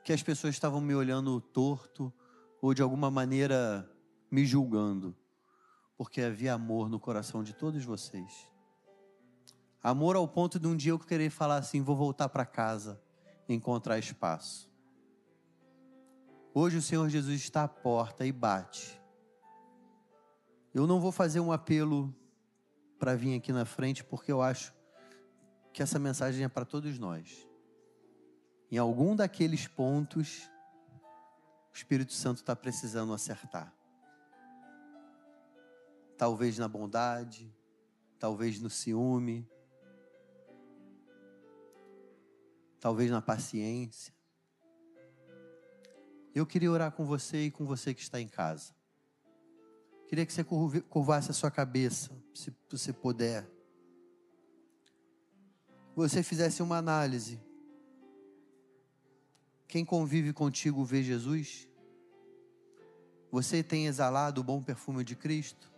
que 0.05 0.13
as 0.13 0.23
pessoas 0.23 0.55
estavam 0.55 0.79
me 0.79 0.95
olhando 0.95 1.41
torto 1.41 2.13
ou 2.61 2.75
de 2.75 2.83
alguma 2.83 3.11
maneira 3.11 3.91
me 4.31 4.45
julgando, 4.45 5.17
porque 5.97 6.21
havia 6.21 6.53
amor 6.53 6.91
no 6.91 7.01
coração 7.01 7.43
de 7.43 7.55
todos 7.55 7.83
vocês. 7.85 8.47
Amor 9.83 10.15
ao 10.15 10.29
ponto 10.29 10.59
de 10.59 10.67
um 10.67 10.77
dia 10.77 10.93
eu 10.93 10.99
querer 10.99 11.31
falar 11.31 11.57
assim: 11.57 11.81
vou 11.81 11.97
voltar 11.97 12.29
para 12.29 12.45
casa, 12.45 13.01
encontrar 13.49 13.99
espaço. 13.99 14.71
Hoje 16.53 16.77
o 16.77 16.83
Senhor 16.83 17.09
Jesus 17.09 17.41
está 17.41 17.63
à 17.63 17.69
porta 17.69 18.27
e 18.27 18.33
bate. 18.33 19.01
Eu 20.75 20.87
não 20.87 21.01
vou 21.01 21.13
fazer 21.13 21.41
um 21.41 21.51
apelo 21.51 22.15
para 22.99 23.17
vir 23.17 23.35
aqui 23.35 23.53
na 23.53 23.65
frente, 23.65 24.05
porque 24.05 24.31
eu 24.31 24.43
acho 24.43 24.79
que 25.73 25.83
essa 25.83 25.99
mensagem 25.99 26.45
é 26.45 26.49
para 26.49 26.65
todos 26.65 26.99
nós. 26.99 27.47
Em 28.71 28.79
algum 28.79 29.17
daqueles 29.17 29.67
pontos, 29.67 30.49
o 31.73 31.77
Espírito 31.77 32.13
Santo 32.13 32.39
está 32.39 32.55
precisando 32.55 33.13
acertar. 33.13 33.75
Talvez 36.17 36.59
na 36.59 36.69
bondade, 36.69 37.53
talvez 38.19 38.61
no 38.61 38.69
ciúme, 38.69 39.49
talvez 42.79 43.11
na 43.11 43.23
paciência. 43.23 44.15
Eu 46.35 46.47
queria 46.47 46.71
orar 46.71 46.93
com 46.93 47.05
você 47.05 47.47
e 47.47 47.51
com 47.51 47.65
você 47.65 47.93
que 47.93 48.01
está 48.01 48.21
em 48.21 48.29
casa. 48.29 48.75
Queria 50.09 50.27
que 50.27 50.33
você 50.33 50.45
curvasse 50.45 51.31
a 51.31 51.35
sua 51.35 51.51
cabeça, 51.51 52.11
se 52.35 52.53
você 52.69 52.93
puder. 52.93 53.49
Você 55.95 56.23
fizesse 56.23 56.63
uma 56.63 56.77
análise. 56.77 57.41
Quem 59.67 59.85
convive 59.85 60.33
contigo 60.33 60.85
vê 60.85 61.03
Jesus? 61.03 61.69
Você 63.31 63.63
tem 63.63 63.87
exalado 63.87 64.41
o 64.41 64.45
bom 64.45 64.63
perfume 64.63 65.05
de 65.05 65.15
Cristo? 65.15 65.71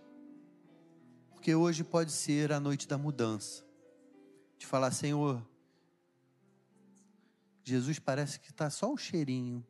Porque 1.31 1.55
hoje 1.55 1.85
pode 1.85 2.13
ser 2.13 2.53
a 2.53 2.61
noite 2.61 2.89
da 2.89 2.97
mudança. 2.97 3.65
De 4.57 4.67
falar, 4.67 4.93
Senhor, 4.93 5.47
Jesus 7.65 7.99
parece 7.99 8.39
que 8.41 8.51
está 8.51 8.71
só 8.71 8.93
um 8.93 8.97
cheirinho. 8.97 9.65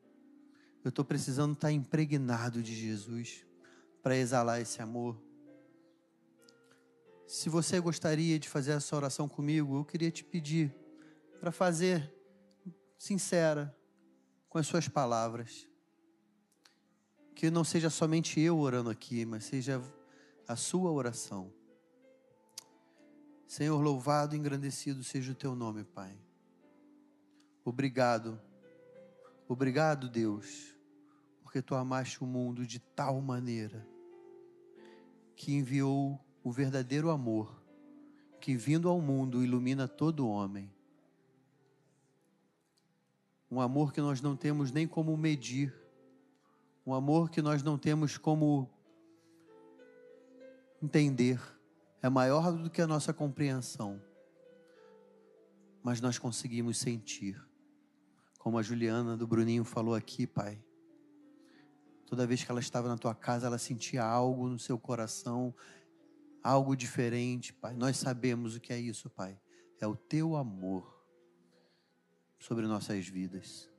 Eu 0.84 0.90
estou 0.90 1.04
precisando 1.04 1.54
estar 1.54 1.68
tá 1.68 1.72
impregnado 1.72 2.62
de 2.62 2.74
Jesus 2.74 3.44
para 4.02 4.16
exalar 4.16 4.60
esse 4.60 4.82
amor. 4.82 5.20
Se 7.32 7.48
você 7.48 7.80
gostaria 7.80 8.38
de 8.38 8.46
fazer 8.46 8.72
essa 8.72 8.94
oração 8.94 9.26
comigo, 9.26 9.78
eu 9.78 9.86
queria 9.86 10.10
te 10.10 10.22
pedir 10.22 10.70
para 11.40 11.50
fazer 11.50 12.14
sincera 12.98 13.74
com 14.50 14.58
as 14.58 14.66
suas 14.66 14.86
palavras. 14.86 15.66
Que 17.34 17.50
não 17.50 17.64
seja 17.64 17.88
somente 17.88 18.38
eu 18.38 18.58
orando 18.58 18.90
aqui, 18.90 19.24
mas 19.24 19.44
seja 19.44 19.82
a 20.46 20.56
sua 20.56 20.90
oração. 20.90 21.50
Senhor, 23.46 23.80
louvado 23.80 24.36
e 24.36 24.38
engrandecido 24.38 25.02
seja 25.02 25.32
o 25.32 25.34
teu 25.34 25.56
nome, 25.56 25.84
Pai. 25.84 26.14
Obrigado. 27.64 28.38
Obrigado, 29.48 30.06
Deus, 30.10 30.76
porque 31.42 31.62
tu 31.62 31.74
amaste 31.74 32.22
o 32.22 32.26
mundo 32.26 32.66
de 32.66 32.78
tal 32.78 33.22
maneira 33.22 33.88
que 35.34 35.54
enviou 35.54 36.20
o 36.42 36.50
verdadeiro 36.50 37.10
amor, 37.10 37.62
que 38.40 38.56
vindo 38.56 38.88
ao 38.88 39.00
mundo 39.00 39.44
ilumina 39.44 39.86
todo 39.86 40.28
homem. 40.28 40.70
Um 43.50 43.60
amor 43.60 43.92
que 43.92 44.00
nós 44.00 44.20
não 44.20 44.34
temos 44.34 44.72
nem 44.72 44.86
como 44.86 45.16
medir, 45.16 45.74
um 46.84 46.94
amor 46.94 47.30
que 47.30 47.40
nós 47.40 47.62
não 47.62 47.78
temos 47.78 48.18
como 48.18 48.68
entender, 50.82 51.40
é 52.02 52.08
maior 52.08 52.52
do 52.52 52.68
que 52.68 52.82
a 52.82 52.86
nossa 52.86 53.12
compreensão, 53.12 54.02
mas 55.82 56.00
nós 56.00 56.18
conseguimos 56.18 56.78
sentir. 56.78 57.40
Como 58.38 58.58
a 58.58 58.62
Juliana 58.62 59.16
do 59.16 59.24
Bruninho 59.24 59.62
falou 59.62 59.94
aqui, 59.94 60.26
Pai. 60.26 60.60
Toda 62.06 62.26
vez 62.26 62.42
que 62.42 62.50
ela 62.50 62.58
estava 62.58 62.88
na 62.88 62.98
tua 62.98 63.14
casa, 63.14 63.46
ela 63.46 63.58
sentia 63.58 64.04
algo 64.04 64.48
no 64.48 64.58
seu 64.58 64.76
coração, 64.76 65.54
algo 66.42 66.76
diferente, 66.76 67.52
Pai. 67.52 67.74
Nós 67.74 67.96
sabemos 67.96 68.56
o 68.56 68.60
que 68.60 68.72
é 68.72 68.78
isso, 68.78 69.08
Pai. 69.08 69.38
É 69.80 69.86
o 69.86 69.96
teu 69.96 70.36
amor 70.36 71.02
sobre 72.38 72.66
nossas 72.66 73.06
vidas. 73.06 73.70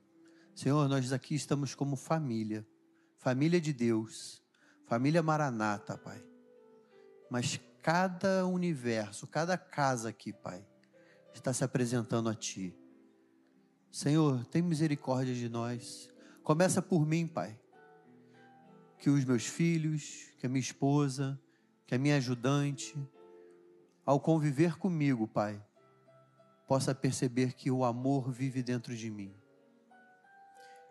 Senhor, 0.56 0.88
nós 0.88 1.12
aqui 1.12 1.36
estamos 1.36 1.74
como 1.76 1.96
família, 1.96 2.66
família 3.18 3.60
de 3.60 3.74
Deus, 3.74 4.44
família 4.86 5.24
Maranata, 5.24 5.98
Pai. 5.98 6.24
Mas 7.30 7.60
cada 7.82 8.46
universo, 8.46 9.28
cada 9.28 9.58
casa 9.58 10.10
aqui, 10.10 10.32
Pai, 10.32 10.66
está 11.34 11.52
se 11.52 11.64
apresentando 11.64 12.30
a 12.30 12.36
Ti. 12.36 12.78
Senhor, 13.92 14.46
tem 14.46 14.62
misericórdia 14.62 15.34
de 15.34 15.50
nós. 15.50 16.10
Começa 16.44 16.82
por 16.82 17.06
mim, 17.06 17.28
Pai. 17.28 17.60
Que 18.98 19.10
os 19.10 19.26
meus 19.26 19.46
filhos, 19.46 20.32
que 20.38 20.46
a 20.46 20.50
minha 20.50 20.62
esposa, 20.62 21.40
que 21.86 21.96
a 21.96 22.00
minha 22.00 22.18
ajudante, 22.18 22.96
ao 24.06 24.20
conviver 24.20 24.78
comigo, 24.78 25.28
Pai, 25.28 25.64
possa 26.68 26.96
perceber 26.96 27.54
que 27.54 27.70
o 27.70 27.84
amor 27.84 28.32
vive 28.32 28.64
dentro 28.64 28.96
de 28.96 29.10
mim. 29.10 29.34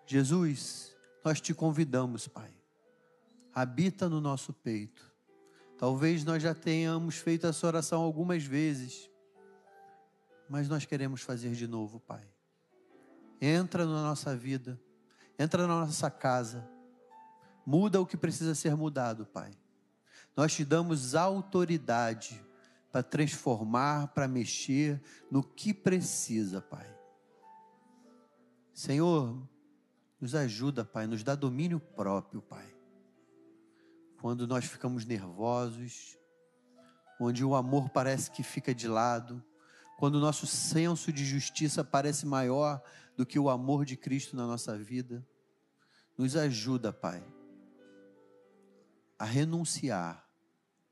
Jesus, 0.07 0.97
nós 1.25 1.41
te 1.41 1.55
convidamos, 1.55 2.29
Pai. 2.29 2.53
Habita 3.55 4.09
no 4.09 4.21
nosso 4.21 4.53
peito. 4.53 5.11
Talvez 5.79 6.25
nós 6.25 6.43
já 6.43 6.55
tenhamos 6.55 7.17
feito 7.17 7.47
essa 7.47 7.67
oração 7.67 8.03
algumas 8.03 8.45
vezes, 8.45 9.11
mas 10.49 10.69
nós 10.69 10.85
queremos 10.85 11.23
fazer 11.23 11.53
de 11.53 11.67
novo, 11.67 11.99
Pai. 11.99 12.25
Entra 13.41 13.85
na 13.85 14.03
nossa 14.03 14.37
vida, 14.37 14.81
entra 15.39 15.67
na 15.67 15.81
nossa 15.81 16.11
casa, 16.11 16.69
muda 17.67 18.01
o 18.01 18.07
que 18.07 18.17
precisa 18.17 18.55
ser 18.55 18.77
mudado, 18.77 19.27
Pai. 19.27 19.51
Nós 20.37 20.55
te 20.55 20.65
damos 20.65 21.15
autoridade 21.15 22.43
para 22.91 23.03
transformar, 23.03 24.09
para 24.09 24.29
mexer 24.29 25.03
no 25.31 25.43
que 25.43 25.73
precisa, 25.73 26.61
Pai. 26.61 26.87
Senhor, 28.73 29.49
nos 30.21 30.35
ajuda, 30.35 30.85
Pai, 30.85 31.07
nos 31.07 31.23
dá 31.23 31.35
domínio 31.35 31.81
próprio, 31.81 32.41
Pai. 32.43 32.75
Quando 34.21 34.47
nós 34.47 34.65
ficamos 34.65 35.05
nervosos, 35.05 36.17
onde 37.19 37.45
o 37.45 37.55
amor 37.55 37.91
parece 37.91 38.31
que 38.31 38.43
fica 38.43 38.75
de 38.75 38.89
lado, 38.89 39.43
quando 39.99 40.17
o 40.17 40.21
nosso 40.21 40.47
senso 40.47 41.13
de 41.13 41.25
justiça 41.25 41.85
parece 41.85 42.27
maior 42.27 42.83
do 43.17 43.27
que 43.27 43.39
o 43.39 43.49
amor 43.49 43.85
de 43.85 43.97
Cristo 43.97 44.37
na 44.37 44.47
nossa 44.47 44.77
vida. 44.77 45.27
Nos 46.17 46.37
ajuda, 46.37 46.93
Pai, 46.93 47.25
a 49.23 49.25
renunciar, 49.25 50.29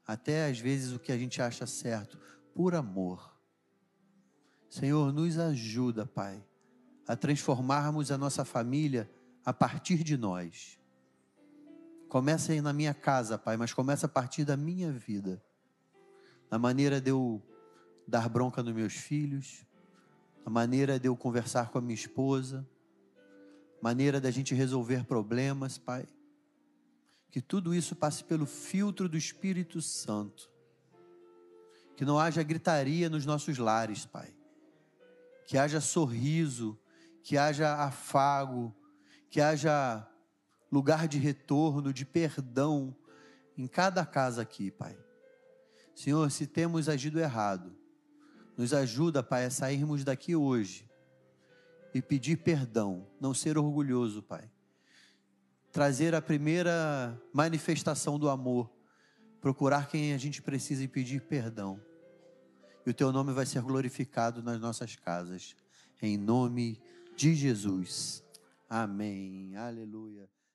até 0.06 0.46
às 0.48 0.60
vezes 0.60 0.92
o 0.92 1.00
que 1.00 1.10
a 1.10 1.18
gente 1.18 1.42
acha 1.42 1.66
certo, 1.66 2.16
por 2.54 2.76
amor. 2.76 3.36
Senhor, 4.68 5.12
nos 5.12 5.36
ajuda, 5.36 6.06
Pai, 6.06 6.40
a 7.08 7.16
transformarmos 7.16 8.12
a 8.12 8.16
nossa 8.16 8.44
família 8.44 9.10
a 9.44 9.52
partir 9.52 10.04
de 10.04 10.16
nós. 10.16 10.78
Começa 12.08 12.52
aí 12.52 12.60
na 12.60 12.72
minha 12.72 12.94
casa, 12.94 13.36
Pai, 13.36 13.56
mas 13.56 13.74
começa 13.74 14.06
a 14.06 14.08
partir 14.08 14.44
da 14.44 14.56
minha 14.56 14.92
vida. 14.92 15.42
Na 16.48 16.56
maneira 16.56 17.00
de 17.00 17.10
eu 17.10 17.42
dar 18.06 18.28
bronca 18.28 18.62
nos 18.62 18.72
meus 18.72 18.92
filhos, 18.92 19.66
a 20.46 20.50
maneira 20.50 21.00
de 21.00 21.08
eu 21.08 21.16
conversar 21.16 21.70
com 21.70 21.78
a 21.78 21.80
minha 21.80 21.96
esposa, 21.96 22.64
maneira 23.82 24.20
da 24.20 24.30
gente 24.30 24.54
resolver 24.54 25.04
problemas, 25.04 25.78
Pai. 25.78 26.06
Que 27.30 27.40
tudo 27.40 27.74
isso 27.74 27.94
passe 27.94 28.24
pelo 28.24 28.46
filtro 28.46 29.08
do 29.08 29.16
Espírito 29.16 29.80
Santo. 29.80 30.50
Que 31.96 32.04
não 32.04 32.18
haja 32.18 32.42
gritaria 32.42 33.08
nos 33.08 33.24
nossos 33.24 33.58
lares, 33.58 34.04
Pai. 34.04 34.34
Que 35.46 35.58
haja 35.58 35.80
sorriso, 35.80 36.78
que 37.22 37.36
haja 37.36 37.74
afago, 37.84 38.74
que 39.28 39.40
haja 39.40 40.06
lugar 40.70 41.06
de 41.08 41.18
retorno, 41.18 41.92
de 41.92 42.04
perdão 42.04 42.96
em 43.56 43.66
cada 43.66 44.06
casa 44.06 44.42
aqui, 44.42 44.70
Pai. 44.70 44.96
Senhor, 45.94 46.30
se 46.30 46.46
temos 46.46 46.88
agido 46.88 47.20
errado, 47.20 47.76
nos 48.56 48.72
ajuda, 48.72 49.22
Pai, 49.22 49.44
a 49.44 49.50
sairmos 49.50 50.04
daqui 50.04 50.34
hoje 50.34 50.88
e 51.92 52.00
pedir 52.00 52.38
perdão, 52.38 53.06
não 53.20 53.34
ser 53.34 53.58
orgulhoso, 53.58 54.22
Pai. 54.22 54.50
Trazer 55.72 56.14
a 56.14 56.22
primeira 56.22 57.20
manifestação 57.32 58.18
do 58.18 58.28
amor, 58.28 58.70
procurar 59.40 59.88
quem 59.88 60.12
a 60.12 60.18
gente 60.18 60.42
precisa 60.42 60.82
e 60.82 60.88
pedir 60.88 61.22
perdão. 61.22 61.80
E 62.84 62.90
o 62.90 62.94
teu 62.94 63.12
nome 63.12 63.32
vai 63.32 63.46
ser 63.46 63.62
glorificado 63.62 64.42
nas 64.42 64.60
nossas 64.60 64.96
casas. 64.96 65.54
Em 66.02 66.16
nome 66.16 66.80
de 67.16 67.34
Jesus. 67.34 68.24
Amém. 68.68 69.54
Aleluia. 69.56 70.28